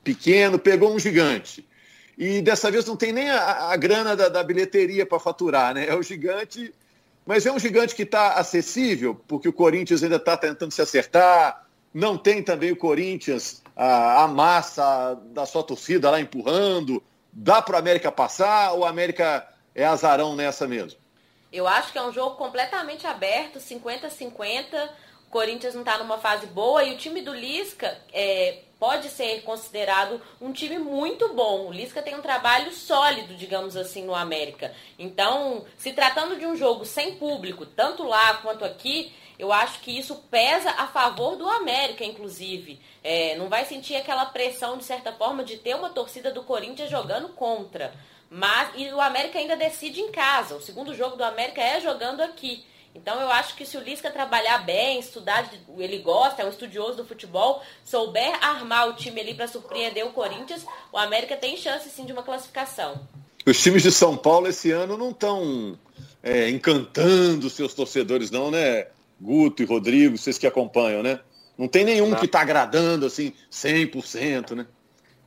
pequeno, 0.04 0.58
pegou 0.58 0.94
um 0.94 0.98
gigante. 0.98 1.66
E 2.16 2.40
dessa 2.40 2.70
vez 2.70 2.84
não 2.84 2.96
tem 2.96 3.12
nem 3.12 3.28
a, 3.28 3.70
a 3.70 3.76
grana 3.76 4.14
da, 4.14 4.28
da 4.28 4.44
bilheteria 4.44 5.04
para 5.04 5.18
faturar, 5.18 5.74
né? 5.74 5.86
É 5.88 5.94
o 5.94 6.02
gigante, 6.02 6.72
mas 7.24 7.46
é 7.46 7.52
um 7.52 7.58
gigante 7.58 7.94
que 7.94 8.02
está 8.02 8.34
acessível, 8.34 9.20
porque 9.28 9.48
o 9.48 9.52
Corinthians 9.52 10.02
ainda 10.02 10.16
está 10.16 10.36
tentando 10.36 10.72
se 10.72 10.82
acertar. 10.82 11.66
Não 11.94 12.18
tem 12.18 12.42
também 12.42 12.72
o 12.72 12.76
Corinthians 12.76 13.62
a, 13.76 14.24
a 14.24 14.28
massa 14.28 15.14
da 15.26 15.46
sua 15.46 15.62
torcida 15.62 16.10
lá 16.10 16.20
empurrando. 16.20 17.02
Dá 17.32 17.62
para 17.62 17.76
o 17.76 17.78
América 17.78 18.10
passar 18.10 18.72
ou 18.72 18.80
o 18.80 18.84
América 18.84 19.46
é 19.74 19.84
azarão 19.84 20.34
nessa 20.34 20.66
mesmo? 20.66 21.00
Eu 21.52 21.68
acho 21.68 21.92
que 21.92 21.98
é 21.98 22.02
um 22.02 22.12
jogo 22.12 22.36
completamente 22.36 23.06
aberto, 23.06 23.58
50-50. 23.58 24.88
Corinthians 25.32 25.72
não 25.72 25.80
está 25.80 25.96
numa 25.96 26.18
fase 26.18 26.46
boa 26.46 26.84
e 26.84 26.92
o 26.92 26.98
time 26.98 27.22
do 27.22 27.32
Lisca 27.32 27.98
é, 28.12 28.58
pode 28.78 29.08
ser 29.08 29.40
considerado 29.44 30.20
um 30.38 30.52
time 30.52 30.78
muito 30.78 31.32
bom. 31.32 31.68
O 31.68 31.72
Lisca 31.72 32.02
tem 32.02 32.14
um 32.14 32.20
trabalho 32.20 32.70
sólido, 32.70 33.34
digamos 33.34 33.74
assim, 33.74 34.04
no 34.04 34.14
América. 34.14 34.74
Então, 34.98 35.64
se 35.78 35.94
tratando 35.94 36.38
de 36.38 36.44
um 36.44 36.54
jogo 36.54 36.84
sem 36.84 37.16
público, 37.16 37.64
tanto 37.64 38.02
lá 38.02 38.34
quanto 38.34 38.62
aqui, 38.62 39.10
eu 39.38 39.50
acho 39.50 39.80
que 39.80 39.98
isso 39.98 40.16
pesa 40.30 40.70
a 40.72 40.86
favor 40.86 41.34
do 41.36 41.48
América, 41.48 42.04
inclusive. 42.04 42.78
É, 43.02 43.34
não 43.36 43.48
vai 43.48 43.64
sentir 43.64 43.96
aquela 43.96 44.26
pressão, 44.26 44.76
de 44.76 44.84
certa 44.84 45.12
forma, 45.12 45.42
de 45.42 45.56
ter 45.56 45.74
uma 45.74 45.88
torcida 45.88 46.30
do 46.30 46.42
Corinthians 46.42 46.90
jogando 46.90 47.30
contra. 47.30 47.94
Mas, 48.28 48.70
e 48.76 48.92
o 48.92 49.00
América 49.00 49.38
ainda 49.38 49.56
decide 49.56 50.02
em 50.02 50.12
casa. 50.12 50.56
O 50.56 50.60
segundo 50.60 50.94
jogo 50.94 51.16
do 51.16 51.24
América 51.24 51.62
é 51.62 51.80
jogando 51.80 52.20
aqui. 52.20 52.66
Então 52.94 53.20
eu 53.20 53.30
acho 53.30 53.56
que 53.56 53.64
se 53.64 53.76
o 53.76 53.80
Lisca 53.80 54.10
trabalhar 54.10 54.58
bem, 54.58 55.00
estudar, 55.00 55.50
ele 55.78 55.98
gosta, 55.98 56.42
é 56.42 56.44
um 56.44 56.50
estudioso 56.50 56.98
do 56.98 57.06
futebol, 57.06 57.62
souber 57.84 58.38
armar 58.44 58.88
o 58.88 58.94
time 58.94 59.20
ali 59.20 59.34
para 59.34 59.48
surpreender 59.48 60.06
o 60.06 60.12
Corinthians, 60.12 60.64
o 60.92 60.98
América 60.98 61.36
tem 61.36 61.56
chance 61.56 61.88
sim 61.88 62.04
de 62.04 62.12
uma 62.12 62.22
classificação. 62.22 63.00
Os 63.46 63.60
times 63.60 63.82
de 63.82 63.90
São 63.90 64.16
Paulo 64.16 64.46
esse 64.46 64.70
ano 64.70 64.96
não 64.96 65.10
estão 65.10 65.78
é, 66.22 66.48
encantando 66.50 67.50
seus 67.50 67.74
torcedores, 67.74 68.30
não, 68.30 68.50
né? 68.50 68.86
Guto 69.20 69.62
e 69.62 69.66
Rodrigo, 69.66 70.18
vocês 70.18 70.36
que 70.36 70.46
acompanham, 70.46 71.02
né? 71.02 71.20
Não 71.56 71.68
tem 71.68 71.84
nenhum 71.84 72.10
não. 72.10 72.18
que 72.18 72.26
está 72.26 72.40
agradando 72.40 73.06
assim 73.06 73.32
100%, 73.50 74.54
né? 74.54 74.66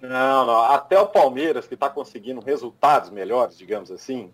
Não, 0.01 0.45
não. 0.45 0.62
Até 0.62 0.99
o 0.99 1.08
Palmeiras, 1.08 1.67
que 1.67 1.73
está 1.73 1.89
conseguindo 1.89 2.41
resultados 2.41 3.10
melhores, 3.10 3.58
digamos 3.58 3.91
assim, 3.91 4.32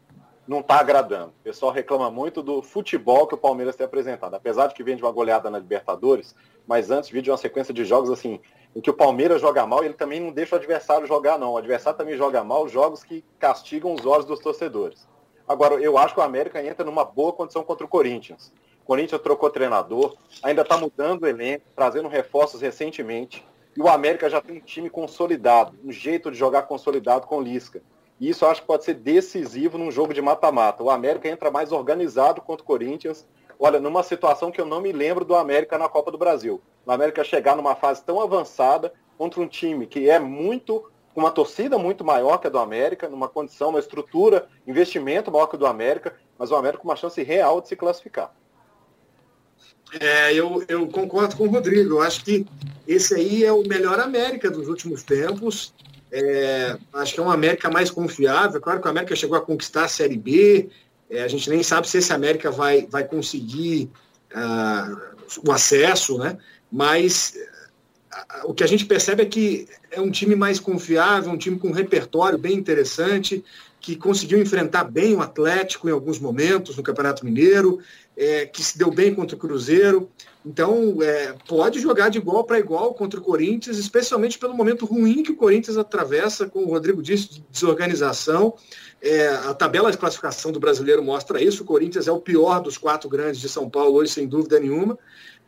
não 0.51 0.59
está 0.59 0.81
agradando. 0.81 1.29
O 1.29 1.43
pessoal 1.45 1.71
reclama 1.71 2.11
muito 2.11 2.43
do 2.43 2.61
futebol 2.61 3.25
que 3.25 3.33
o 3.33 3.37
Palmeiras 3.37 3.73
tem 3.73 3.85
apresentado. 3.85 4.33
Apesar 4.33 4.67
de 4.67 4.73
que 4.73 4.83
vem 4.83 4.97
de 4.97 5.01
uma 5.01 5.11
goleada 5.11 5.49
na 5.49 5.57
Libertadores, 5.57 6.35
mas 6.67 6.91
antes 6.91 7.09
vi 7.09 7.21
de 7.21 7.31
uma 7.31 7.37
sequência 7.37 7.73
de 7.73 7.85
jogos 7.85 8.09
assim, 8.09 8.37
em 8.75 8.81
que 8.81 8.89
o 8.89 8.93
Palmeiras 8.93 9.39
joga 9.39 9.65
mal 9.65 9.81
e 9.81 9.85
ele 9.85 9.93
também 9.93 10.19
não 10.19 10.29
deixa 10.29 10.53
o 10.53 10.57
adversário 10.57 11.07
jogar, 11.07 11.39
não. 11.39 11.53
O 11.53 11.57
adversário 11.57 11.97
também 11.97 12.17
joga 12.17 12.43
mal 12.43 12.67
jogos 12.67 13.01
que 13.01 13.23
castigam 13.39 13.93
os 13.93 14.05
olhos 14.05 14.25
dos 14.25 14.41
torcedores. 14.41 15.07
Agora, 15.47 15.75
eu 15.75 15.97
acho 15.97 16.13
que 16.13 16.19
o 16.19 16.23
América 16.23 16.61
entra 16.61 16.83
numa 16.83 17.05
boa 17.05 17.31
condição 17.31 17.63
contra 17.63 17.85
o 17.85 17.89
Corinthians. 17.89 18.51
O 18.83 18.85
Corinthians 18.85 19.21
trocou 19.21 19.49
treinador, 19.49 20.17
ainda 20.43 20.63
está 20.63 20.75
mudando 20.75 21.23
o 21.23 21.27
elenco, 21.27 21.63
trazendo 21.73 22.09
reforços 22.09 22.59
recentemente. 22.59 23.47
E 23.77 23.81
o 23.81 23.87
América 23.87 24.29
já 24.29 24.41
tem 24.41 24.57
um 24.57 24.61
time 24.61 24.89
consolidado, 24.89 25.77
um 25.81 25.93
jeito 25.93 26.29
de 26.29 26.37
jogar 26.37 26.63
consolidado 26.63 27.25
com 27.25 27.41
Lisca. 27.41 27.81
E 28.21 28.29
isso 28.29 28.45
acho 28.45 28.61
que 28.61 28.67
pode 28.67 28.85
ser 28.85 28.93
decisivo 28.93 29.79
num 29.79 29.89
jogo 29.89 30.13
de 30.13 30.21
mata-mata. 30.21 30.83
O 30.83 30.91
América 30.91 31.27
entra 31.27 31.49
mais 31.49 31.71
organizado 31.71 32.39
contra 32.39 32.61
o 32.61 32.67
Corinthians. 32.67 33.27
Olha, 33.59 33.79
numa 33.79 34.03
situação 34.03 34.51
que 34.51 34.61
eu 34.61 34.65
não 34.65 34.79
me 34.79 34.91
lembro 34.91 35.25
do 35.25 35.33
América 35.33 35.75
na 35.75 35.89
Copa 35.89 36.11
do 36.11 36.19
Brasil. 36.19 36.61
O 36.85 36.91
América 36.91 37.23
chegar 37.23 37.55
numa 37.55 37.75
fase 37.75 38.03
tão 38.03 38.21
avançada 38.21 38.93
contra 39.17 39.41
um 39.41 39.47
time 39.47 39.87
que 39.87 40.07
é 40.07 40.19
muito 40.19 40.87
com 41.15 41.21
uma 41.21 41.31
torcida 41.31 41.79
muito 41.79 42.05
maior 42.05 42.37
que 42.37 42.45
a 42.45 42.49
do 42.51 42.59
América, 42.59 43.09
numa 43.09 43.27
condição, 43.27 43.69
uma 43.69 43.79
estrutura, 43.79 44.47
investimento 44.67 45.31
maior 45.31 45.47
que 45.47 45.55
o 45.55 45.57
do 45.57 45.65
América, 45.65 46.15
mas 46.37 46.51
o 46.51 46.55
América 46.55 46.83
com 46.83 46.89
uma 46.89 46.95
chance 46.95 47.21
real 47.23 47.59
de 47.59 47.69
se 47.69 47.75
classificar. 47.75 48.31
É, 49.99 50.31
eu, 50.33 50.63
eu 50.67 50.87
concordo 50.87 51.35
com 51.35 51.45
o 51.45 51.49
Rodrigo. 51.49 51.95
Eu 51.95 52.01
acho 52.03 52.23
que 52.23 52.45
esse 52.87 53.15
aí 53.15 53.43
é 53.43 53.51
o 53.51 53.67
melhor 53.67 53.99
América 53.99 54.51
dos 54.51 54.67
últimos 54.67 55.01
tempos. 55.01 55.73
É, 56.11 56.77
acho 56.93 57.13
que 57.13 57.19
é 57.19 57.23
uma 57.23 57.33
América 57.33 57.69
mais 57.69 57.89
confiável. 57.89 58.59
Claro 58.59 58.81
que 58.81 58.87
a 58.87 58.91
América 58.91 59.15
chegou 59.15 59.37
a 59.37 59.41
conquistar 59.41 59.85
a 59.85 59.87
Série 59.87 60.17
B. 60.17 60.69
É, 61.09 61.23
a 61.23 61.27
gente 61.27 61.49
nem 61.49 61.63
sabe 61.63 61.87
se 61.87 61.97
esse 61.97 62.11
América 62.11 62.51
vai, 62.51 62.85
vai 62.87 63.03
conseguir 63.03 63.89
uh, 64.35 65.47
o 65.47 65.51
acesso, 65.51 66.17
né? 66.17 66.37
Mas 66.71 67.35
uh, 68.43 68.49
o 68.49 68.53
que 68.53 68.63
a 68.63 68.67
gente 68.67 68.85
percebe 68.85 69.23
é 69.23 69.25
que 69.25 69.67
é 69.89 70.01
um 70.01 70.11
time 70.11 70.35
mais 70.35 70.59
confiável, 70.59 71.31
um 71.31 71.37
time 71.37 71.57
com 71.57 71.69
um 71.69 71.73
repertório 71.73 72.37
bem 72.37 72.53
interessante, 72.53 73.43
que 73.81 73.95
conseguiu 73.95 74.39
enfrentar 74.39 74.83
bem 74.83 75.15
o 75.15 75.21
Atlético 75.21 75.89
em 75.89 75.91
alguns 75.91 76.19
momentos 76.19 76.77
no 76.77 76.83
Campeonato 76.83 77.25
Mineiro, 77.25 77.79
é, 78.15 78.45
que 78.45 78.63
se 78.63 78.77
deu 78.77 78.91
bem 78.91 79.13
contra 79.13 79.35
o 79.35 79.39
Cruzeiro. 79.39 80.07
Então, 80.45 81.01
é, 81.01 81.35
pode 81.47 81.79
jogar 81.79 82.09
de 82.09 82.19
igual 82.19 82.43
para 82.43 82.59
igual 82.59 82.93
contra 82.93 83.19
o 83.19 83.23
Corinthians, 83.23 83.79
especialmente 83.79 84.37
pelo 84.37 84.53
momento 84.53 84.85
ruim 84.85 85.23
que 85.23 85.31
o 85.31 85.35
Corinthians 85.35 85.77
atravessa, 85.77 86.47
como 86.47 86.67
o 86.67 86.69
Rodrigo 86.69 87.01
disse, 87.01 87.29
de 87.33 87.45
desorganização. 87.51 88.53
É, 89.01 89.29
a 89.29 89.53
tabela 89.55 89.91
de 89.91 89.97
classificação 89.97 90.51
do 90.51 90.59
brasileiro 90.59 91.03
mostra 91.03 91.41
isso. 91.41 91.63
O 91.63 91.65
Corinthians 91.65 92.07
é 92.07 92.11
o 92.11 92.19
pior 92.19 92.61
dos 92.61 92.77
quatro 92.77 93.09
grandes 93.09 93.41
de 93.41 93.49
São 93.49 93.67
Paulo 93.67 93.95
hoje, 93.95 94.11
sem 94.11 94.27
dúvida 94.27 94.59
nenhuma. 94.59 94.97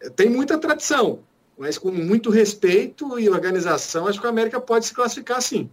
É, 0.01 0.09
tem 0.09 0.27
muita 0.27 0.57
tradição, 0.57 1.19
mas 1.55 1.77
com 1.77 1.91
muito 1.91 2.31
respeito 2.31 3.19
e 3.19 3.29
organização, 3.29 4.07
acho 4.07 4.19
que 4.19 4.25
o 4.25 4.29
América 4.29 4.59
pode 4.59 4.87
se 4.87 4.93
classificar 4.93 5.39
sim. 5.39 5.69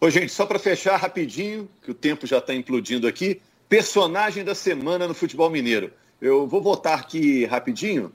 Ô, 0.00 0.08
gente, 0.10 0.30
só 0.30 0.46
para 0.46 0.58
fechar 0.58 0.96
rapidinho, 0.96 1.68
que 1.82 1.90
o 1.90 1.94
tempo 1.94 2.26
já 2.26 2.38
está 2.38 2.54
implodindo 2.54 3.06
aqui, 3.06 3.40
personagem 3.68 4.44
da 4.44 4.54
semana 4.54 5.08
no 5.08 5.14
futebol 5.14 5.50
mineiro. 5.50 5.92
Eu 6.20 6.46
vou 6.46 6.60
votar 6.60 6.98
aqui 6.98 7.44
rapidinho. 7.44 8.12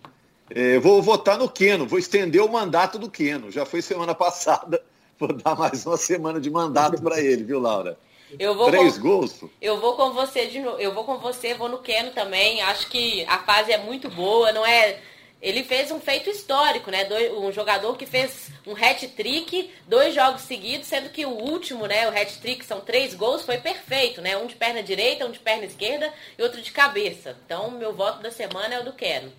É, 0.50 0.78
vou 0.80 1.02
votar 1.02 1.38
no 1.38 1.50
Queno, 1.50 1.88
vou 1.88 1.98
estender 1.98 2.42
o 2.42 2.52
mandato 2.52 3.00
do 3.00 3.10
Queno. 3.10 3.50
Já 3.52 3.66
foi 3.66 3.82
semana 3.82 4.14
passada, 4.16 4.84
vou 5.18 5.34
dar 5.34 5.56
mais 5.56 5.86
uma 5.86 5.98
semana 5.98 6.40
de 6.40 6.50
mandato 6.50 7.02
para 7.02 7.20
ele, 7.20 7.44
viu, 7.44 7.60
Laura? 7.60 7.98
Eu 8.40 8.56
vou 8.56 8.68
Três 8.68 8.98
com, 8.98 9.08
gols? 9.08 9.44
Eu 9.62 9.80
vou 9.80 9.96
com 9.96 10.12
você 10.12 10.48
de 10.48 10.60
novo. 10.60 10.80
Eu 10.80 10.94
vou 10.94 11.04
com 11.04 11.18
você, 11.18 11.54
vou 11.54 11.70
no 11.70 11.80
Queno 11.80 12.12
também. 12.12 12.62
Acho 12.62 12.88
que 12.90 13.24
a 13.26 13.40
fase 13.40 13.72
é 13.72 13.78
muito 13.78 14.10
boa, 14.10 14.52
não 14.52 14.66
é? 14.66 15.00
Ele 15.44 15.62
fez 15.62 15.92
um 15.92 16.00
feito 16.00 16.30
histórico, 16.30 16.90
né? 16.90 17.06
Um 17.38 17.52
jogador 17.52 17.98
que 17.98 18.06
fez 18.06 18.50
um 18.66 18.72
hat-trick, 18.74 19.70
dois 19.86 20.16
jogos 20.16 20.44
seguidos, 20.44 20.88
sendo 20.88 21.10
que 21.10 21.26
o 21.26 21.32
último, 21.32 21.86
né? 21.86 22.08
O 22.08 22.18
hat-trick 22.18 22.64
são 22.64 22.80
três 22.80 23.14
gols, 23.14 23.46
foi 23.46 23.58
perfeito, 23.58 24.22
né? 24.22 24.38
Um 24.38 24.48
de 24.48 24.56
perna 24.56 24.82
direita, 24.82 25.26
um 25.26 25.32
de 25.32 25.40
perna 25.40 25.66
esquerda 25.66 26.14
e 26.40 26.42
outro 26.42 26.62
de 26.62 26.72
cabeça. 26.72 27.36
Então, 27.46 27.70
meu 27.72 27.92
voto 27.92 28.24
da 28.24 28.32
semana 28.32 28.76
é 28.76 28.80
o 28.80 28.86
do 28.86 28.94
Queno. 28.94 29.34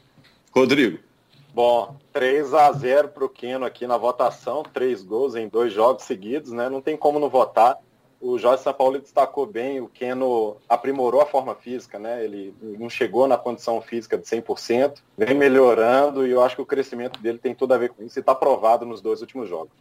Rodrigo. 0.55 0.99
Bom, 1.55 1.97
3 2.13 2.53
a 2.53 2.71
0 2.71 3.09
para 3.09 3.25
o 3.25 3.29
Queno 3.29 3.65
aqui 3.65 3.87
na 3.87 3.97
votação, 3.97 4.63
três 4.63 5.03
gols 5.03 5.35
em 5.35 5.49
dois 5.49 5.73
jogos 5.73 6.05
seguidos, 6.05 6.53
né? 6.53 6.69
Não 6.69 6.83
tem 6.83 6.99
como 6.99 7.19
não 7.19 7.31
votar. 7.31 7.79
O 8.27 8.39
Jorge 8.39 8.63
São 8.63 8.73
Paulo 8.73 8.99
destacou 8.99 9.45
bem, 9.45 9.83
o 9.83 9.87
Queno 9.87 10.57
aprimorou 10.67 11.21
a 11.21 11.27
forma 11.27 11.55
física, 11.55 11.99
né? 11.99 12.25
Ele 12.25 12.55
não 12.63 12.89
chegou 12.89 13.29
na 13.29 13.37
condição 13.37 13.83
física 13.83 14.17
de 14.17 14.25
100%, 14.25 14.95
vem 15.19 15.35
melhorando 15.35 16.27
e 16.27 16.31
eu 16.31 16.43
acho 16.43 16.57
que 16.57 16.63
o 16.63 16.67
crescimento 16.67 17.21
dele 17.21 17.37
tem 17.37 17.55
tudo 17.55 17.75
a 17.75 17.79
ver 17.79 17.91
com 17.91 18.03
isso 18.03 18.19
e 18.19 18.21
está 18.21 18.35
provado 18.35 18.87
nos 18.87 19.03
dois 19.03 19.21
últimos 19.21 19.47
jogos. 19.47 19.73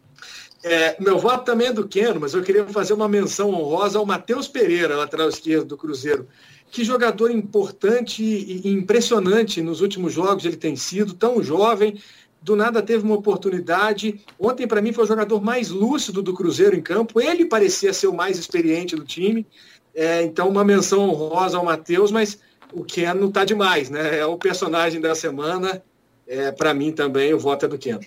É, 0.62 1.02
meu 1.02 1.18
voto 1.18 1.46
também 1.46 1.68
é 1.68 1.72
do 1.74 1.88
Queno, 1.88 2.20
mas 2.20 2.34
eu 2.34 2.44
queria 2.44 2.68
fazer 2.68 2.94
uma 2.94 3.08
menção 3.08 3.50
honrosa 3.50 3.98
ao 3.98 4.06
Matheus 4.06 4.46
Pereira, 4.46 4.98
lateral 4.98 5.30
esquerdo 5.30 5.68
do 5.68 5.78
Cruzeiro 5.78 6.28
que 6.74 6.84
jogador 6.84 7.30
importante 7.30 8.24
e 8.24 8.68
impressionante 8.68 9.62
nos 9.62 9.80
últimos 9.80 10.12
jogos 10.12 10.44
ele 10.44 10.58
tem 10.58 10.76
sido, 10.76 11.14
tão 11.14 11.42
jovem, 11.44 12.02
do 12.44 12.56
nada 12.56 12.82
teve 12.82 13.04
uma 13.04 13.16
oportunidade. 13.16 14.22
Ontem, 14.38 14.68
para 14.68 14.82
mim, 14.82 14.92
foi 14.92 15.06
o 15.06 15.08
jogador 15.08 15.42
mais 15.42 15.70
lúcido 15.70 16.22
do 16.22 16.34
Cruzeiro 16.34 16.76
em 16.76 16.82
campo. 16.82 17.22
Ele 17.22 17.46
parecia 17.46 17.94
ser 17.94 18.08
o 18.08 18.14
mais 18.14 18.38
experiente 18.38 18.96
do 18.96 19.06
time. 19.06 19.48
É, 19.96 20.22
então, 20.24 20.50
uma 20.50 20.64
menção 20.64 21.10
honrosa 21.10 21.58
ao 21.58 21.66
Matheus, 21.66 22.12
mas 22.12 22.40
o 22.74 22.84
Keno 22.84 23.28
está 23.28 23.46
demais, 23.46 23.90
né? 23.90 24.20
É 24.20 24.26
o 24.26 24.38
personagem 24.38 25.00
da 25.00 25.16
semana. 25.16 25.82
É, 26.28 26.52
para 26.52 26.74
mim 26.74 26.92
também, 26.92 27.34
o 27.34 27.40
voto 27.40 27.66
é 27.66 27.68
do 27.70 27.78
Keno. 27.78 28.02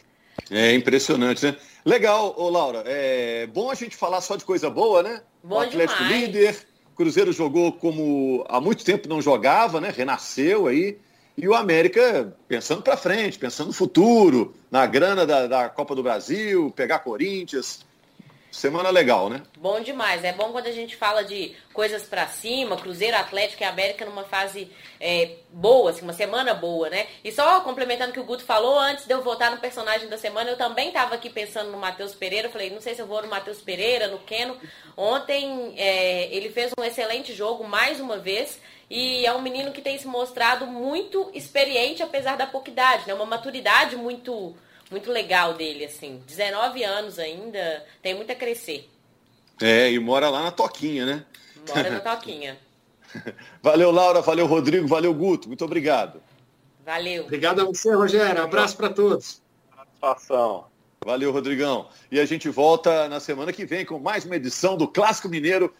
É 0.50 0.74
impressionante, 0.74 1.44
né? 1.44 1.56
Legal, 1.84 2.34
ô 2.36 2.50
Laura. 2.50 2.82
É 2.84 3.46
bom 3.46 3.70
a 3.70 3.74
gente 3.74 3.96
falar 3.96 4.20
só 4.20 4.36
de 4.36 4.44
coisa 4.44 4.68
boa, 4.68 5.02
né? 5.02 5.22
Bom 5.42 5.56
o 5.56 5.60
Atlético 5.60 6.02
demais. 6.02 6.22
líder 6.22 6.56
Cruzeiro 6.96 7.30
jogou 7.30 7.72
como 7.72 8.44
há 8.48 8.58
muito 8.58 8.84
tempo 8.84 9.06
não 9.06 9.20
jogava, 9.20 9.80
né? 9.80 9.92
Renasceu 9.94 10.66
aí. 10.66 10.98
E 11.36 11.46
o 11.46 11.54
América 11.54 12.34
pensando 12.48 12.82
para 12.82 12.96
frente, 12.96 13.38
pensando 13.38 13.68
no 13.68 13.72
futuro, 13.72 14.54
na 14.70 14.86
grana 14.86 15.26
da, 15.26 15.46
da 15.46 15.68
Copa 15.68 15.94
do 15.94 16.02
Brasil, 16.02 16.72
pegar 16.74 17.00
Corinthians. 17.00 17.84
Semana 18.50 18.88
legal, 18.88 19.28
né? 19.28 19.42
Bom 19.58 19.80
demais. 19.80 20.24
É 20.24 20.32
bom 20.32 20.50
quando 20.50 20.66
a 20.66 20.72
gente 20.72 20.96
fala 20.96 21.22
de 21.22 21.54
coisas 21.74 22.04
para 22.04 22.26
cima, 22.26 22.78
Cruzeiro, 22.78 23.14
Atlético 23.14 23.62
e 23.62 23.66
América 23.66 24.06
numa 24.06 24.24
fase 24.24 24.70
é, 24.98 25.32
boa, 25.52 25.90
assim, 25.90 26.00
uma 26.00 26.14
semana 26.14 26.54
boa, 26.54 26.88
né? 26.88 27.06
E 27.22 27.30
só 27.30 27.60
complementando 27.60 28.12
o 28.12 28.14
que 28.14 28.20
o 28.20 28.24
Guto 28.24 28.42
falou, 28.42 28.78
antes 28.78 29.04
de 29.04 29.12
eu 29.12 29.22
votar 29.22 29.50
no 29.50 29.58
personagem 29.58 30.08
da 30.08 30.16
semana, 30.16 30.48
eu 30.48 30.56
também 30.56 30.88
estava 30.88 31.16
aqui 31.16 31.28
pensando 31.28 31.70
no 31.70 31.76
Matheus 31.76 32.14
Pereira. 32.14 32.48
Eu 32.48 32.52
falei, 32.52 32.70
não 32.70 32.80
sei 32.80 32.94
se 32.94 33.02
eu 33.02 33.06
vou 33.06 33.20
no 33.20 33.28
Matheus 33.28 33.60
Pereira, 33.60 34.08
no 34.08 34.20
Keno. 34.20 34.56
Ontem 34.96 35.74
é, 35.76 36.34
ele 36.34 36.48
fez 36.48 36.72
um 36.80 36.82
excelente 36.82 37.34
jogo, 37.34 37.62
mais 37.62 38.00
uma 38.00 38.16
vez. 38.16 38.58
E 38.88 39.26
é 39.26 39.32
um 39.34 39.42
menino 39.42 39.72
que 39.72 39.82
tem 39.82 39.98
se 39.98 40.06
mostrado 40.06 40.66
muito 40.66 41.30
experiente, 41.34 42.02
apesar 42.02 42.36
da 42.36 42.46
pouca 42.46 42.70
idade, 42.70 43.06
né? 43.06 43.14
Uma 43.14 43.26
maturidade 43.26 43.96
muito 43.96 44.54
muito 44.90 45.10
legal 45.10 45.54
dele, 45.54 45.84
assim. 45.84 46.22
19 46.26 46.84
anos 46.84 47.18
ainda, 47.18 47.84
tem 48.00 48.14
muito 48.14 48.30
a 48.30 48.34
crescer. 48.36 48.88
É, 49.60 49.90
e 49.90 49.98
mora 49.98 50.28
lá 50.28 50.42
na 50.42 50.50
Toquinha, 50.50 51.04
né? 51.04 51.24
Mora 51.68 51.90
na 51.90 52.00
Toquinha. 52.00 52.58
valeu, 53.62 53.90
Laura, 53.90 54.20
valeu, 54.20 54.46
Rodrigo, 54.46 54.86
valeu, 54.86 55.12
Guto. 55.12 55.48
Muito 55.48 55.64
obrigado. 55.64 56.22
Valeu. 56.84 57.24
Obrigado 57.24 57.60
a 57.60 57.64
você, 57.64 57.92
Rogério. 57.92 58.42
Abraço 58.42 58.76
para 58.76 58.90
todos. 58.90 59.42
Satisfação. 59.74 60.66
Valeu, 61.04 61.32
Rodrigão. 61.32 61.88
E 62.10 62.20
a 62.20 62.24
gente 62.24 62.48
volta 62.48 63.08
na 63.08 63.18
semana 63.18 63.52
que 63.52 63.64
vem 63.64 63.84
com 63.84 63.98
mais 63.98 64.24
uma 64.24 64.36
edição 64.36 64.76
do 64.76 64.86
Clássico 64.86 65.28
Mineiro, 65.28 65.74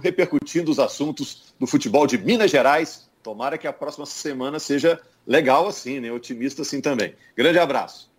repercutindo 0.00 0.70
os 0.70 0.78
assuntos 0.78 1.54
do 1.58 1.66
futebol 1.66 2.06
de 2.06 2.18
Minas 2.18 2.50
Gerais. 2.50 3.08
Tomara 3.22 3.58
que 3.58 3.66
a 3.66 3.72
próxima 3.72 4.06
semana 4.06 4.58
seja 4.58 5.00
legal 5.26 5.66
assim, 5.66 6.00
né? 6.00 6.10
Otimista 6.12 6.62
assim 6.62 6.80
também. 6.80 7.14
Grande 7.36 7.58
abraço. 7.58 8.10